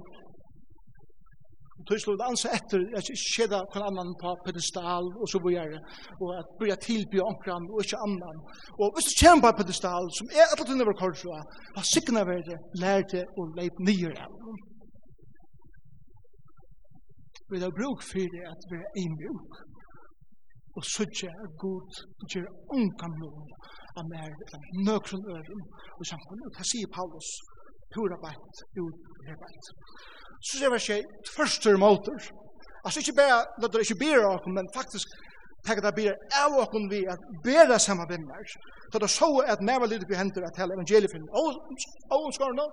[1.86, 5.76] tog slå det ansa efter att kedda kan annan på pedestal og så vidare
[6.22, 8.36] och att börja tilby omkran og inte annan.
[8.80, 11.32] Og hvis du kjem på pedestal som er att du never kort så
[11.76, 14.32] vad signa väl det lärde och lejt ner av.
[17.52, 19.52] Vi har bruk för det att vi är bruk,
[20.76, 21.90] og søtje er god
[22.20, 23.40] og gjør ongan lov
[23.98, 24.30] av mer
[24.86, 25.62] nøkron øren
[25.98, 26.54] og samfunnet.
[26.56, 27.28] Det sier Paulus,
[27.94, 28.92] pura bætt, ur
[29.42, 29.66] bætt
[30.46, 31.00] så ser vi seg
[31.34, 32.30] tørster måter.
[32.84, 35.08] Altså ikke bare, lødder det ikke bære åkken, men faktisk
[35.66, 38.44] takkar det bære av åkken vi at bære samme vinnar.
[38.92, 41.28] Så det så at nærmere lyder på henter at hele evangeliet finner
[42.60, 42.66] nå,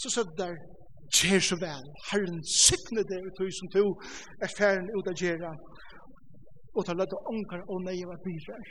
[0.00, 0.56] så sier det der,
[1.14, 3.84] Kjer så vel, Herren sikne det ut i som to
[4.44, 5.52] er færen ut av gjerra,
[6.76, 8.64] og tar lødde ånker og nøye av bidrar.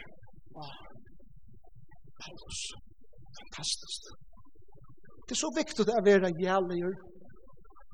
[0.58, 0.74] Wow.
[2.22, 2.60] Paulus.
[3.40, 4.12] Fantastisk.
[5.26, 6.94] Det er så viktig att være gälliger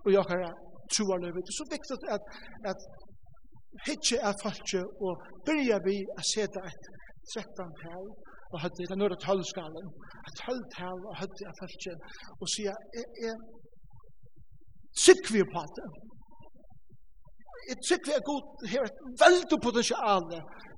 [0.05, 0.53] og jeg har
[0.93, 1.27] troar nu.
[1.45, 2.23] Det er så viktig at,
[2.71, 2.79] at
[3.87, 5.13] hitje er falskje og
[5.47, 6.83] byrja vi a seta et
[7.31, 8.05] trettan tal
[8.53, 9.89] og høtti, det er nøyre tølskalen,
[10.27, 11.93] et tøll tal og høtti er falskje
[12.41, 13.35] og sier, jeg, jeg
[15.05, 15.89] sikk vi på det.
[17.69, 20.25] Jeg sikk vi er god, her er veldig potensial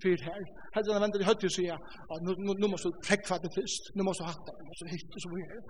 [0.04, 0.44] for her.
[0.76, 1.80] Her er det i høtti og sier,
[2.20, 5.38] nå må du prekva det først, nå må du hatta, nå må du hitte som
[5.38, 5.64] vi er.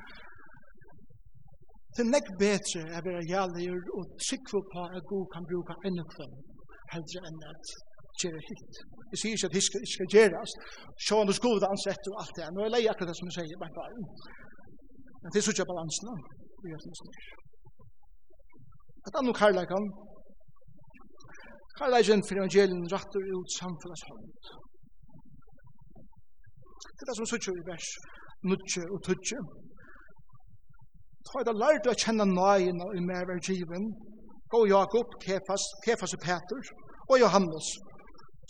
[1.96, 3.66] Det er nek betre å være jævlig
[4.00, 6.36] og sikve på at god kan bruka ennå kvann,
[6.94, 7.74] heldre enn at
[8.22, 8.80] gjøre hitt.
[9.12, 10.54] Jeg sier ikke at hitt skal, skal gjøres.
[11.08, 12.48] Sjån hos god ansett og alt det.
[12.54, 14.06] Nå er jeg lei akkurat det som jeg sier, bare bare.
[15.22, 16.16] Men det er sånn balansen da.
[16.64, 17.14] Vi er sånn
[19.10, 19.86] At annu karlækan,
[21.80, 24.28] karlækan for evangelien rattur ut samfunnas hånd.
[26.96, 27.88] Det er det som sier i vers
[28.46, 29.71] 9 og 20.
[31.28, 33.92] Ta er det lært å kjenne nøyen i mer ved given.
[34.52, 36.72] Gå Jakob, Kefas, Kefas og Peter,
[37.12, 37.68] og Johannes,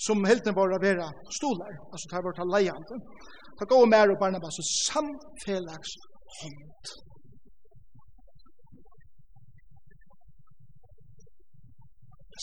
[0.08, 1.08] som helten var å være
[1.38, 2.98] stolar, altså ta vårt leiande.
[3.60, 5.94] Ta gå mer og Barnabas og samfellags
[6.40, 6.94] hånd.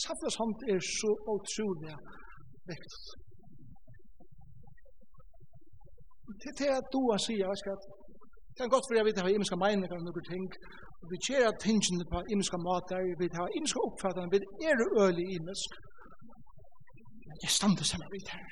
[0.05, 1.95] Samfellags hånd er så utrolig
[2.71, 3.01] viktig.
[6.39, 7.98] Det er det du har sier, jeg skal
[8.59, 10.47] Det er godt for jeg vet at jeg imenska meninger om noen ting,
[11.01, 15.25] og vi kjer at tingene på imenska mater, vi har imenska oppfattende, vi er øyelig
[15.35, 15.69] imensk.
[17.27, 18.51] Men Jeg stander sammen vidt her.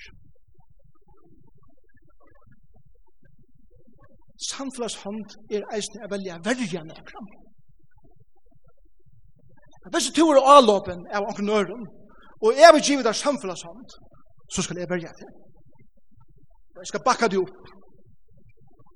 [4.53, 7.27] Samflas hånd er eisen er velja verja nekram.
[9.91, 11.83] Hvis du ikke tur og avlåpen av ankenøren,
[12.43, 13.89] og jeg vil givet deg samflas hånd,
[14.53, 15.29] så skal jeg verja det.
[16.81, 17.59] Jeg skal bakka det opp.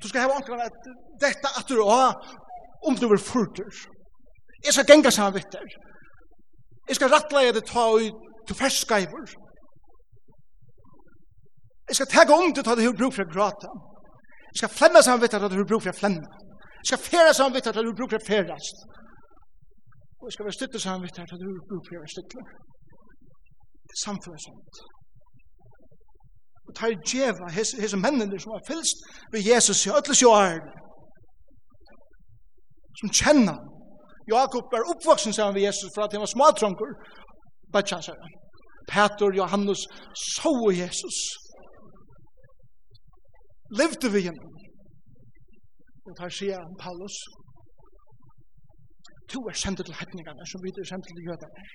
[0.01, 0.77] Du skal hava onkran at
[1.21, 3.73] detta at du og om du vil furtur.
[4.65, 5.67] Jeg skal genga saman vitt der.
[6.89, 8.01] Jeg skal rattla rattleie det ta og
[8.47, 9.27] til ferskaivur.
[11.89, 13.69] Jeg skal tega om du ta det hur bruk for grata.
[14.51, 16.27] Jeg skal flemma saman vitt at du hur bruk for flemma.
[16.81, 18.77] Jeg skal fera saman vitt at du hur bruk for ferast.
[20.19, 22.39] Og jeg skal være stytte saman vitt at du hur bruk for stytte.
[23.87, 24.75] Det er Samfunnet sånt
[26.71, 28.97] og tar djeva hese mennene som har fylst
[29.33, 30.31] ved Jesus i ötles jo
[32.99, 33.57] som kjenner
[34.35, 36.91] Jakob er oppvoksen sammen med Jesus for at han var smadtronker
[37.73, 38.37] bachan sier han
[38.91, 39.81] Petor, Johannes,
[40.33, 41.17] så Jesus.
[43.79, 44.47] Levde vi henne
[46.07, 47.15] og tar sier han Paulus
[49.31, 51.67] to er sendt til hetningene som vi er sendt til jødene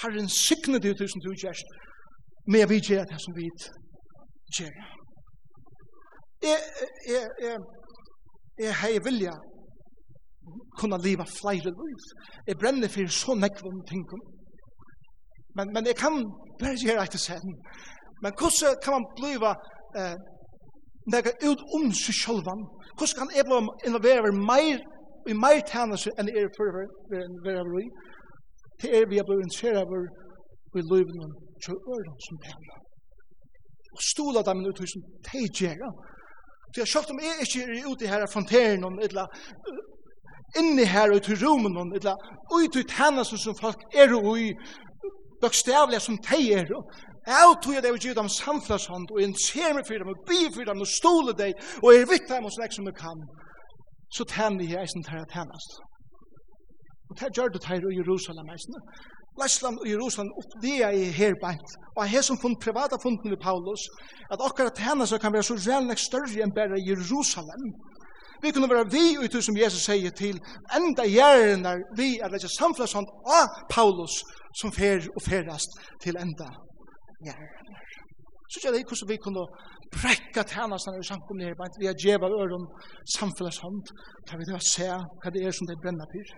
[0.00, 1.68] Herren sikne til tusen du gjerst,
[2.52, 3.81] med vi gjør det som vi gjør
[4.58, 4.84] gjøre.
[6.42, 6.58] Jeg,
[7.12, 7.56] jeg, jeg,
[8.64, 9.34] jeg har vilja
[10.78, 12.00] kunna leva flere liv.
[12.46, 14.04] Jeg brenner for så nekvom ting.
[15.56, 16.14] Men, men jeg kan
[16.60, 17.54] bare gjøre etter sen.
[18.22, 19.52] Men hvordan kan man bliva
[20.00, 20.16] eh,
[21.12, 22.62] nekka ut om seg sjølvan?
[22.96, 24.78] Hvordan kan jeg bliva involvera meir
[25.30, 26.84] i meir tænelse enn jeg er for å
[27.46, 27.90] være liv?
[28.80, 30.06] Det er vi har bliva interessert over
[30.80, 31.14] i livet
[31.66, 32.82] som tænelse
[33.92, 34.94] og stola dem ut hos
[35.28, 35.92] de gjør.
[36.72, 39.26] Så jeg sjøkt om jeg ikke er ute her av fronteren, eller
[40.58, 42.16] inni her og til romen, eller
[42.52, 44.52] ut i henne som folk er og i,
[45.42, 46.68] bøkstavlig som de er,
[47.26, 50.22] Jeg tror at jeg vil gi dem samfunnshånd, og en ser meg for dem, og
[50.28, 53.18] bi for dem, og stole dem, og er vitt dem og slik som jeg kan.
[54.16, 55.70] Så tæn jeg eisen til å tænast.
[57.08, 58.74] Og det gjør det her i Jerusalem eisen.
[59.40, 63.82] Læsland og Jerusalem oppdea i herbeint, og her som fund privata funden i Paulus,
[64.32, 67.64] at akkurat henne så kan være så reelnek større enn bare Jerusalem.
[68.42, 70.36] Vi kunne være vi ut som Jesus sier til,
[70.78, 73.08] enda gjerne vi er ikke samflasånd
[73.38, 74.14] av Paulus
[74.60, 76.48] som fer og ferast til enda
[77.24, 77.48] gjerne.
[78.50, 79.44] Så gjør det hvordan vi kunne
[79.96, 82.66] brekka tjenestene i samkomne herbeint, vi er djeva øren
[83.16, 83.84] samflasånd,
[84.28, 86.34] kan vi da se hva det er som det brenner pyr.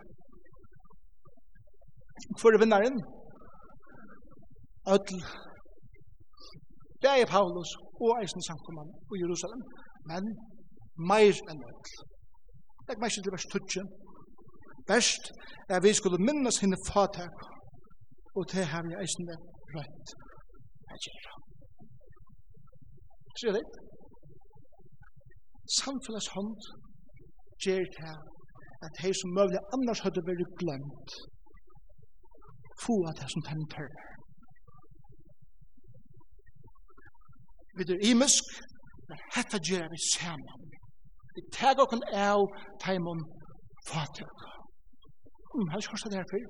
[2.40, 2.96] Hvor er vinnaren?
[4.94, 5.20] Ødl.
[7.02, 7.70] Det er Paulus
[8.02, 9.62] og eisen samkomman i Jerusalem,
[10.10, 10.22] men
[11.10, 11.92] meir enn ødl.
[12.86, 13.84] Legg meg ikke til vers 20.
[14.90, 15.24] Best
[15.74, 17.36] er vi skulle minnes henne fatak,
[18.36, 19.38] og det har vi eisen det
[19.74, 20.06] rødt.
[20.90, 21.34] Jeg gjør det.
[23.38, 23.64] Sier det?
[25.80, 26.58] Samfunnets hånd
[27.64, 28.14] gjør det
[28.84, 31.10] at de som møvlig annars hadde vært glemt,
[32.82, 34.04] få av det som dem tørrer.
[37.76, 38.44] Vi er imisk,
[39.08, 40.60] men hette gjør vi sammen.
[41.36, 42.40] Vi tar okken av
[42.84, 43.20] teimen
[43.90, 44.38] fatøk.
[45.54, 46.46] Mm, har ikke hørt det her før.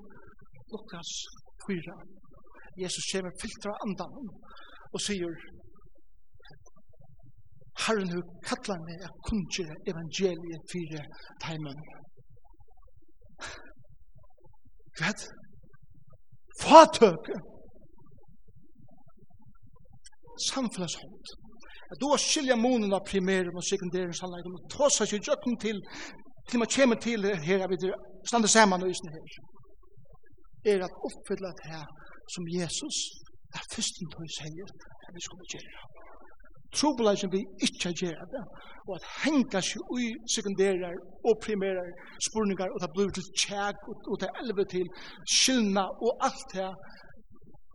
[0.72, 1.10] Lukas
[1.66, 1.96] 4.
[2.82, 4.14] Jesus kommer fyllt andan
[4.94, 5.34] og sier
[7.84, 11.00] Herren hu kallar meg at kunngjøre evangeliet fire
[11.44, 11.80] teimen.
[14.98, 15.10] Hva?
[16.62, 17.26] fatøk.
[20.50, 21.26] samfunnshånd.
[21.92, 25.76] At du har skilja munen av primæren og sekundæren sannleikum, og tåsa ikke jøkken til,
[26.48, 27.84] til man kommer til her, jeg vet,
[28.28, 29.26] standa saman og isen her,
[30.72, 31.84] er at oppfylla det her
[32.34, 32.96] som Jesus
[33.56, 34.52] er fyrsten tog seg,
[35.06, 35.80] at vi skulle gjøre.
[36.78, 38.42] Trobolagen vi ikke gjør det,
[38.88, 40.96] og at henga seg ui sekundærer
[41.28, 41.88] og primærer
[42.26, 43.78] spurningar, og det blir til tjæk,
[44.10, 44.86] og det elve til
[45.38, 46.70] skyldna, og alt det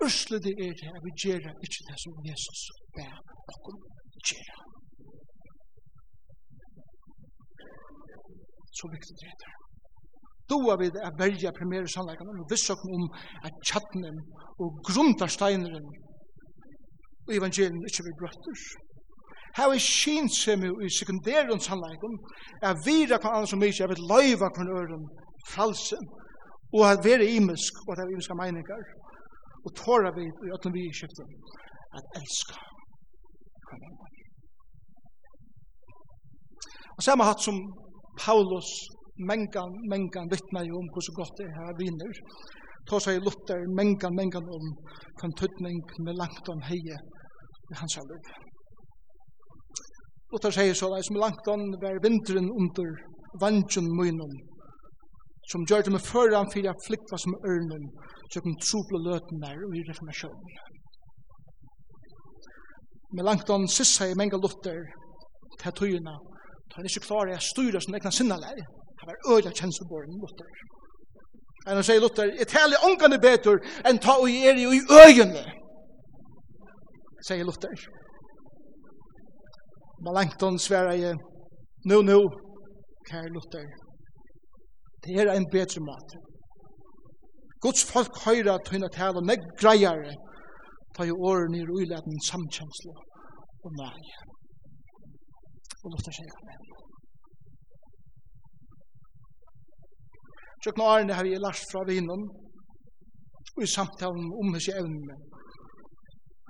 [0.05, 2.59] Ørsle det er det, at vi gjør ikke det som Jesus
[2.95, 3.15] ber
[3.51, 3.77] okkur
[4.29, 4.57] gjøre.
[8.77, 9.53] Så viktig det er det.
[10.51, 13.05] Doa vi det er verja primære sannleikene, og vissokken om
[13.47, 14.17] at tjattnen
[14.61, 15.87] og grundarsteineren
[17.27, 18.63] og evangelien ikke blir brøtters.
[19.57, 22.15] Her er kynsemi i sekundæren sannleikum,
[22.67, 25.05] er vira kan annars og mykje, er vil løyva kvann øren
[25.53, 25.97] fralse,
[26.75, 28.83] og at vera imisk, og at vera imiska meiningar,
[29.65, 30.93] og tåra vi i ötlum vi i
[31.97, 32.57] at elska.
[36.97, 37.57] Og samme hatt som
[38.25, 38.69] Paulus
[39.29, 42.13] mengan, mengan vitna jo om hos gott det her viner,
[42.89, 44.65] tås i Luther mengan, mengan om
[45.19, 46.97] kan tøytning med langt om heie
[47.71, 48.21] i hans alder.
[50.31, 52.89] Og tar seg så, som langt an var vinteren under
[53.41, 54.35] vantjen munnen,
[55.51, 57.87] som gjør det med føran for jeg flikva som ørnen,
[58.29, 60.57] så kan troble løten der og i reformasjonen.
[63.15, 64.83] Men langt an sissa i menga Luther
[65.61, 66.13] til tøyina,
[66.69, 68.59] tar han ikke klare jeg styrer som egna sinnalær.
[68.99, 70.51] Han var øyla kjenselborgen Luther.
[71.65, 73.57] Men han sier Luther, jeg taler ångane betur
[73.89, 75.45] enn ta og er i øyene,
[77.25, 77.73] sier Luther.
[77.73, 77.99] Luther.
[80.05, 81.13] Melanchthon sværa i,
[81.89, 82.19] nu, nu,
[83.09, 83.67] kære Luther,
[85.03, 86.09] det er en bedre mat.
[87.63, 90.13] Guds folk høyra tøyna tæl og meg greiare,
[90.95, 92.93] ta jo åren i ruiladen samkjenslo
[93.65, 93.99] og nei.
[95.83, 96.63] Og Luther sier amen.
[100.63, 102.23] Sjøkna årene har jeg lært fra vinnen,
[103.55, 105.15] og i samtalen om hos jeg evne.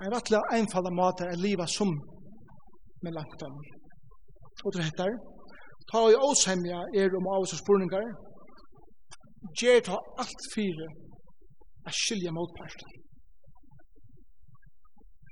[0.02, 1.92] En rettelig einfalda mat er livet som
[3.04, 3.56] med lantan.
[4.64, 5.14] Og det heter,
[5.92, 8.08] ta i åsemja er om av oss spurningar,
[9.60, 10.88] gjer ta alt fire
[11.88, 12.98] a skilja motparten.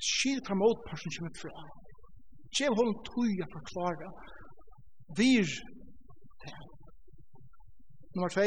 [0.09, 1.65] Skil fra motparten som er fra.
[2.57, 4.13] Gjer hon tui a forklara.
[5.19, 5.49] Vir
[8.17, 8.45] Nummer 2.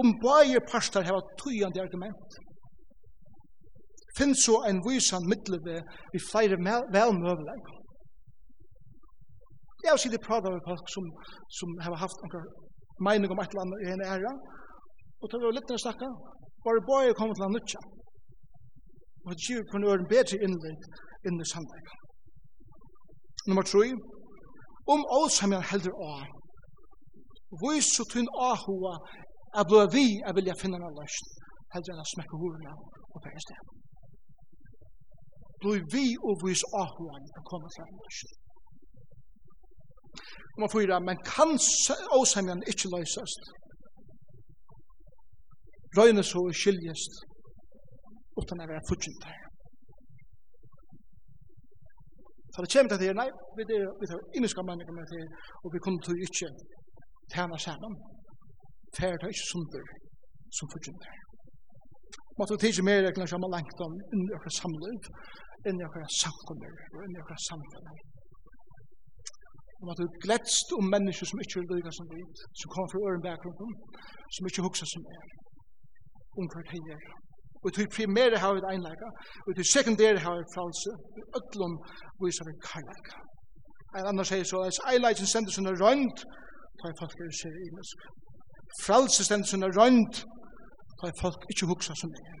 [0.00, 2.36] Om bægir partar hava tujandi argument.
[4.16, 6.56] Finn så en vysan middleve vi flere
[6.96, 7.73] velmøvelegg.
[9.84, 11.04] Jeg har sikkert pratet med folk som,
[11.58, 12.46] som har haft noen
[13.08, 14.32] mening om et eller annet i en æra,
[15.20, 16.08] og da vi var litt nere snakka,
[16.64, 17.80] bare bare kom til å nødja.
[19.24, 20.88] Og det gjør kunne være en bedre innlegg
[21.28, 21.92] inn i sannleik.
[23.48, 23.92] Nummer 3.
[24.94, 26.14] Om åsamjan heldur å,
[27.60, 28.94] Vois så tyn ahua
[29.58, 31.28] er blå vi er vilja finna en løsn,
[31.74, 32.72] heldur enn å smekke hurna
[33.14, 33.60] og pære sted.
[35.62, 38.32] Blå vi og vois ahua er kommet til en løsn.
[40.56, 41.50] Nummer fyra, men kan
[42.20, 43.42] åsemjan ikkje løysast.
[45.98, 47.12] Røyne så skiljest
[48.40, 49.40] utan å være fudgjent her.
[52.52, 53.28] Så det kommer til det, nei,
[53.58, 55.24] vi er vi tar inneska mennesker med det,
[55.62, 56.48] og vi kunne til ikkje
[57.34, 57.94] tjene sammen.
[58.96, 59.86] Fær tar ikkje sunder
[60.56, 61.20] som fudgjent her.
[62.38, 65.02] Man vi tidsi mer, jeg kan sjama langt om, inni okra samliv,
[65.68, 67.98] inni okra samkommer, og inni okra samkommer
[69.84, 72.20] om at du gledst om mennesker som ikke er lyga som vi,
[72.60, 73.74] som kommer fra øren bakgrunnen,
[74.34, 75.24] som ikke hukser som er,
[76.40, 77.00] om hvert heier.
[77.64, 79.08] Og til primære har vi et einleika,
[79.46, 81.74] og til sekundære har vi et fralse, og ødlom
[82.22, 83.16] viser vi karlæka.
[83.98, 86.18] En annan sier så, at eileikjen sender sånne rønt,
[86.78, 87.98] tar jeg folk er ser imensk.
[88.84, 90.16] Fralse sender sånne rønt,
[90.98, 92.38] tar jeg folk ikke hukser som er.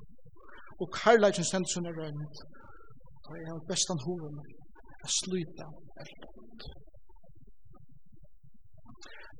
[0.80, 2.36] Og karlækjen sender sånne rønt,
[3.24, 4.40] tar jeg bestan hoven,
[5.06, 5.68] a sluta
[6.02, 6.62] er rønt.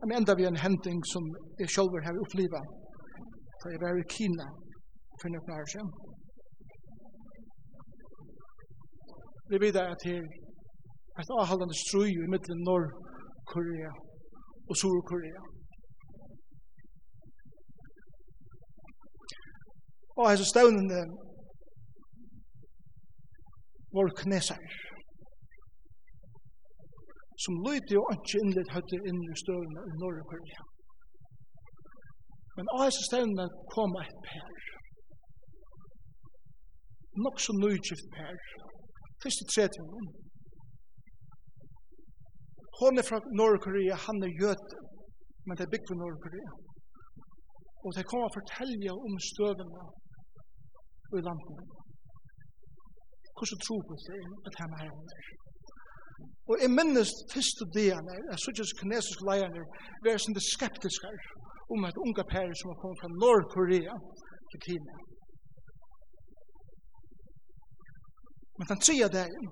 [0.06, 1.24] Men enda vi en hending som
[1.60, 2.64] jeg sjølver har opplivet.
[3.60, 4.46] For jeg var i Kina
[5.20, 5.92] for noen år siden.
[9.50, 10.20] Vi vet at her
[11.20, 13.92] et avholdende strøy i midten Nord-Korea
[14.68, 15.42] og Sur-Korea.
[20.18, 21.00] Og hans støvnene
[23.96, 24.83] var kneser
[27.42, 30.60] som lydde og ikke innlitt høyde inn i støvene i Norrøkørja.
[32.56, 34.60] Men av disse stedene kom et per.
[37.24, 38.38] Nok så nøygift per.
[39.22, 40.06] Første tredje hun.
[42.80, 44.78] Hun er fra Norrøkørja, han er jøte,
[45.46, 46.52] men det er bygd for på Norrøkørja.
[47.84, 49.86] Og det kommer å fortelle om støvene
[51.18, 51.64] i landet.
[53.34, 55.43] Hvordan tror på seg at han er her?
[56.48, 59.62] Og jeg minnes første dagen, jeg synes ikke kinesiske leierne
[60.04, 61.10] var sånn det skeptiske
[61.72, 63.94] om at unga pære som har kommet fra Nordkorea
[64.52, 64.96] til Kina.
[68.58, 69.46] Men den tredje dagen,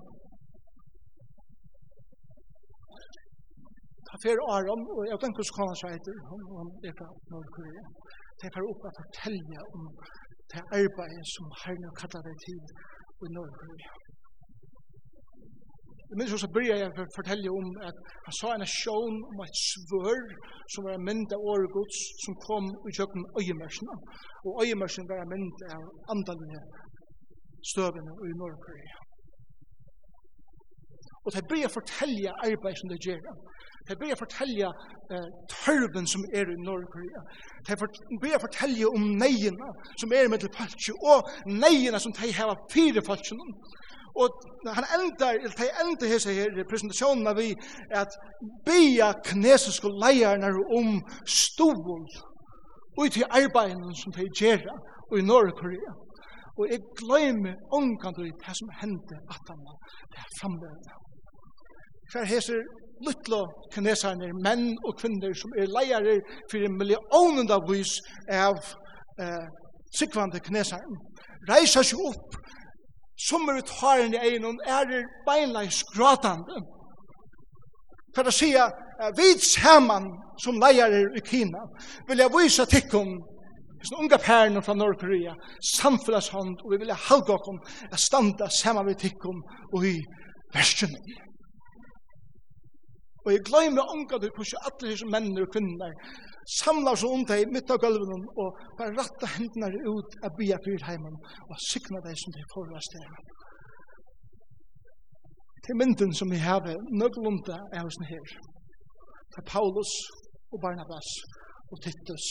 [4.07, 7.85] ta fer Aron, og jeg vet ikke hvordan han sier etter, han er fra Nordkorea,
[8.39, 9.89] det fer opp å fortelle om
[10.53, 12.63] det arbeidet som herren har kattet deg til
[13.25, 14.02] i Nordkorea.
[16.13, 19.39] Jeg minns også byrja jeg for å fortelle om at han sa en sjån om
[19.41, 20.19] et svør
[20.69, 23.95] som var en mynd av åregods som kom i kjøkken øyemersene.
[24.45, 26.61] Og øyemersene var en mynd av andalene
[27.71, 28.99] støvene i Nordkorea.
[31.25, 33.33] Og det blir å fortelle arbeid som det gjør.
[33.89, 37.23] Det blir å fortelle eh, tørven som er i Nordkorea.
[37.65, 37.79] Det
[38.21, 43.01] blir å fortelle om neiene som er i mittelfalskje og neiene som de har fire
[43.09, 43.49] falskjene.
[43.49, 43.82] Og
[44.15, 44.27] Og
[44.77, 47.49] han endar, eller de endar hese her presentationerna vi
[48.01, 48.11] at
[48.65, 50.89] bia kinesiske leierne om
[51.25, 52.05] stovul
[52.97, 54.75] og til arbeidene som de gjerra
[55.11, 55.93] og i Norge-Korea.
[56.57, 59.77] Og jeg gløymer omkant i det som hendte at han var
[60.39, 60.93] framlevende.
[62.11, 62.59] Hver heser
[63.05, 63.41] luttlo
[63.73, 66.19] kineserne, menn og kvinner som er leiere
[66.51, 67.95] for millionen av vis
[68.29, 68.59] av
[69.23, 69.45] eh,
[69.99, 70.99] sikvande kineserne.
[71.49, 72.37] Reisa seg opp
[73.27, 73.73] som er ut
[74.13, 76.61] i i og er er beinleis gratande.
[78.15, 78.73] For å si at
[79.17, 80.09] vi saman
[80.39, 81.63] som leier i Kina,
[82.07, 83.15] vil jeg vise tikkum,
[83.79, 85.33] hvis unga pærene fra Norrkorea,
[85.77, 87.59] samfunnshånd, og vi vil ha okkom,
[87.91, 89.41] å standa sammen med tikkum
[89.73, 89.97] og i
[90.53, 91.17] versjonen.
[93.25, 95.95] Og jeg glemmer unga til hvordan alle disse mennene og kvinner
[96.59, 100.87] samlar seg om deg midt av gulven og bare ratta hendene ut av bya fyrt
[100.89, 101.15] heimen
[101.49, 103.05] og sikna deg som de får av til.
[105.63, 108.33] Til mynden som vi har nøglunda er hos her.
[109.31, 109.93] Det er Paulus
[110.51, 111.09] og Barnabas
[111.71, 112.25] og Titus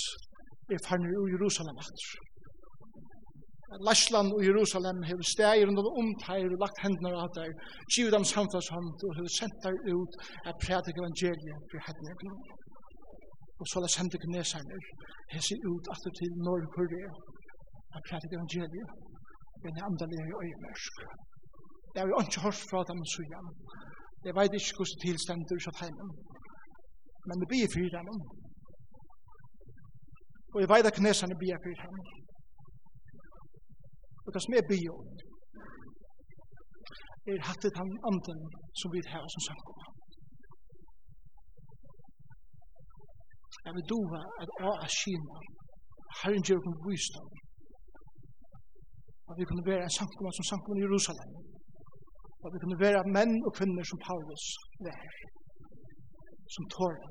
[0.73, 2.11] er farne i Jerusalem etter.
[3.89, 7.53] Lashland og Jerusalem hefur stægir og omtægir og lagt hendnar av der,
[7.93, 10.13] givet dem samfellshånd og hefur sendt der ut
[10.49, 12.62] at prædik evangeliet for hendnar og
[13.63, 14.77] Og så la sendte kineserne
[15.33, 17.11] hese ut at til Norr-Korea
[17.95, 18.91] og prædik evangeliet
[19.63, 20.95] men jeg andalig i øyemørsk.
[21.93, 23.49] det har jo ikke hørt fra dem så igjen.
[24.27, 26.11] Jeg vet ikke hvordan tilstender så tegnen.
[27.27, 28.19] Men det blir fyrt dem.
[30.53, 31.99] Og jeg vet at kineserne blir fyrt dem.
[34.25, 34.95] Og det som er blir
[37.31, 38.41] er hattet han anden
[38.81, 39.92] som vi har som samkommer.
[43.65, 45.37] Jeg vil dova at å er skina.
[46.21, 47.29] Herren gjør kun visdom.
[49.31, 51.31] At vi kunne være en sankum som sankum i Jerusalem.
[52.45, 54.45] At vi kunne være menn og kvinner som Paulus
[54.87, 55.15] vær.
[56.55, 57.09] Som tåra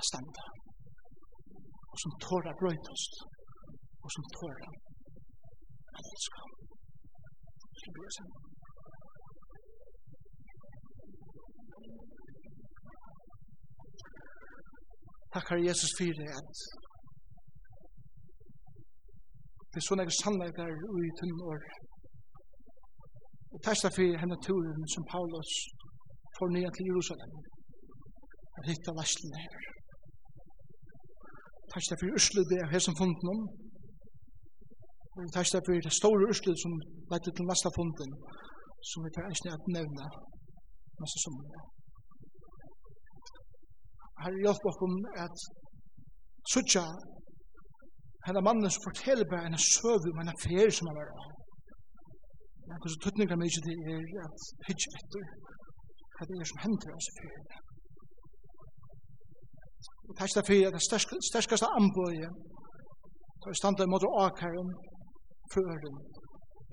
[0.00, 0.44] a standa.
[1.92, 3.12] Og som tåra brøytast.
[4.04, 4.68] Og som tåra
[5.96, 6.42] a elska.
[7.80, 8.47] Så blir det
[15.34, 16.52] Takkar Jesus fyrir at
[19.70, 21.60] det er sånne jeg sannleikar ui tunn år.
[23.52, 25.52] Og testa fyrir henne turen som Paulus
[26.38, 27.34] får nye til Jerusalem
[28.56, 29.68] og hitta varslene her.
[31.74, 33.44] Testa fyrir ursluði av hesson fundnum
[35.18, 36.80] og testa fyrir det store urslud som
[37.12, 38.16] lette til nasta funden
[38.90, 40.06] som vi tar eisne at nevna
[41.00, 41.68] nasta summar.
[44.22, 44.94] Herre, hjelp okkom
[45.24, 45.36] at
[46.52, 46.84] suttja
[48.26, 51.28] henne mannen som forteller bare en søv om en fer som han var av.
[52.68, 55.24] Ja, hvordan tøtninga meg ikke det er at hitje etter
[56.14, 57.56] hva det er som hender oss i fyrir.
[60.08, 60.84] Og takk da fyrir at det
[61.30, 62.30] sterskaste anbøye
[63.42, 64.70] tar standa i måte akaren
[65.52, 65.98] frøren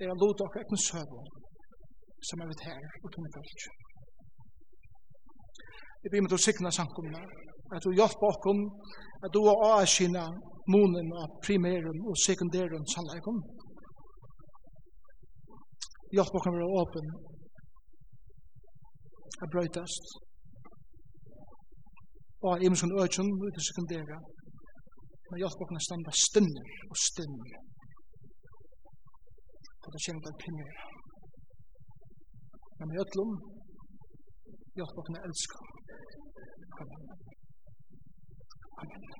[0.02, 1.18] er a lot okkur ekne søv
[2.28, 3.85] som er vitt her og tunne fölkje.
[6.06, 7.20] Jeg blir med til å sikna samkomna,
[7.74, 8.60] at du hjelper okkom,
[9.26, 10.20] at du har avskina
[10.70, 13.40] munen av primæren og sekundæren sannleikum.
[16.14, 17.08] Hjelp okkom være åpen,
[19.42, 20.12] at brøytast,
[22.44, 24.18] og av imensjon økjon ut i sekundæra,
[25.26, 27.56] men hjelp okkom å standa stinner og stinner,
[29.82, 30.86] for det kjenner det primæra.
[32.78, 33.34] Men i ötlum,
[34.78, 35.64] hjelp okkom å elska,
[38.78, 39.02] Amen.
[39.02, 39.15] er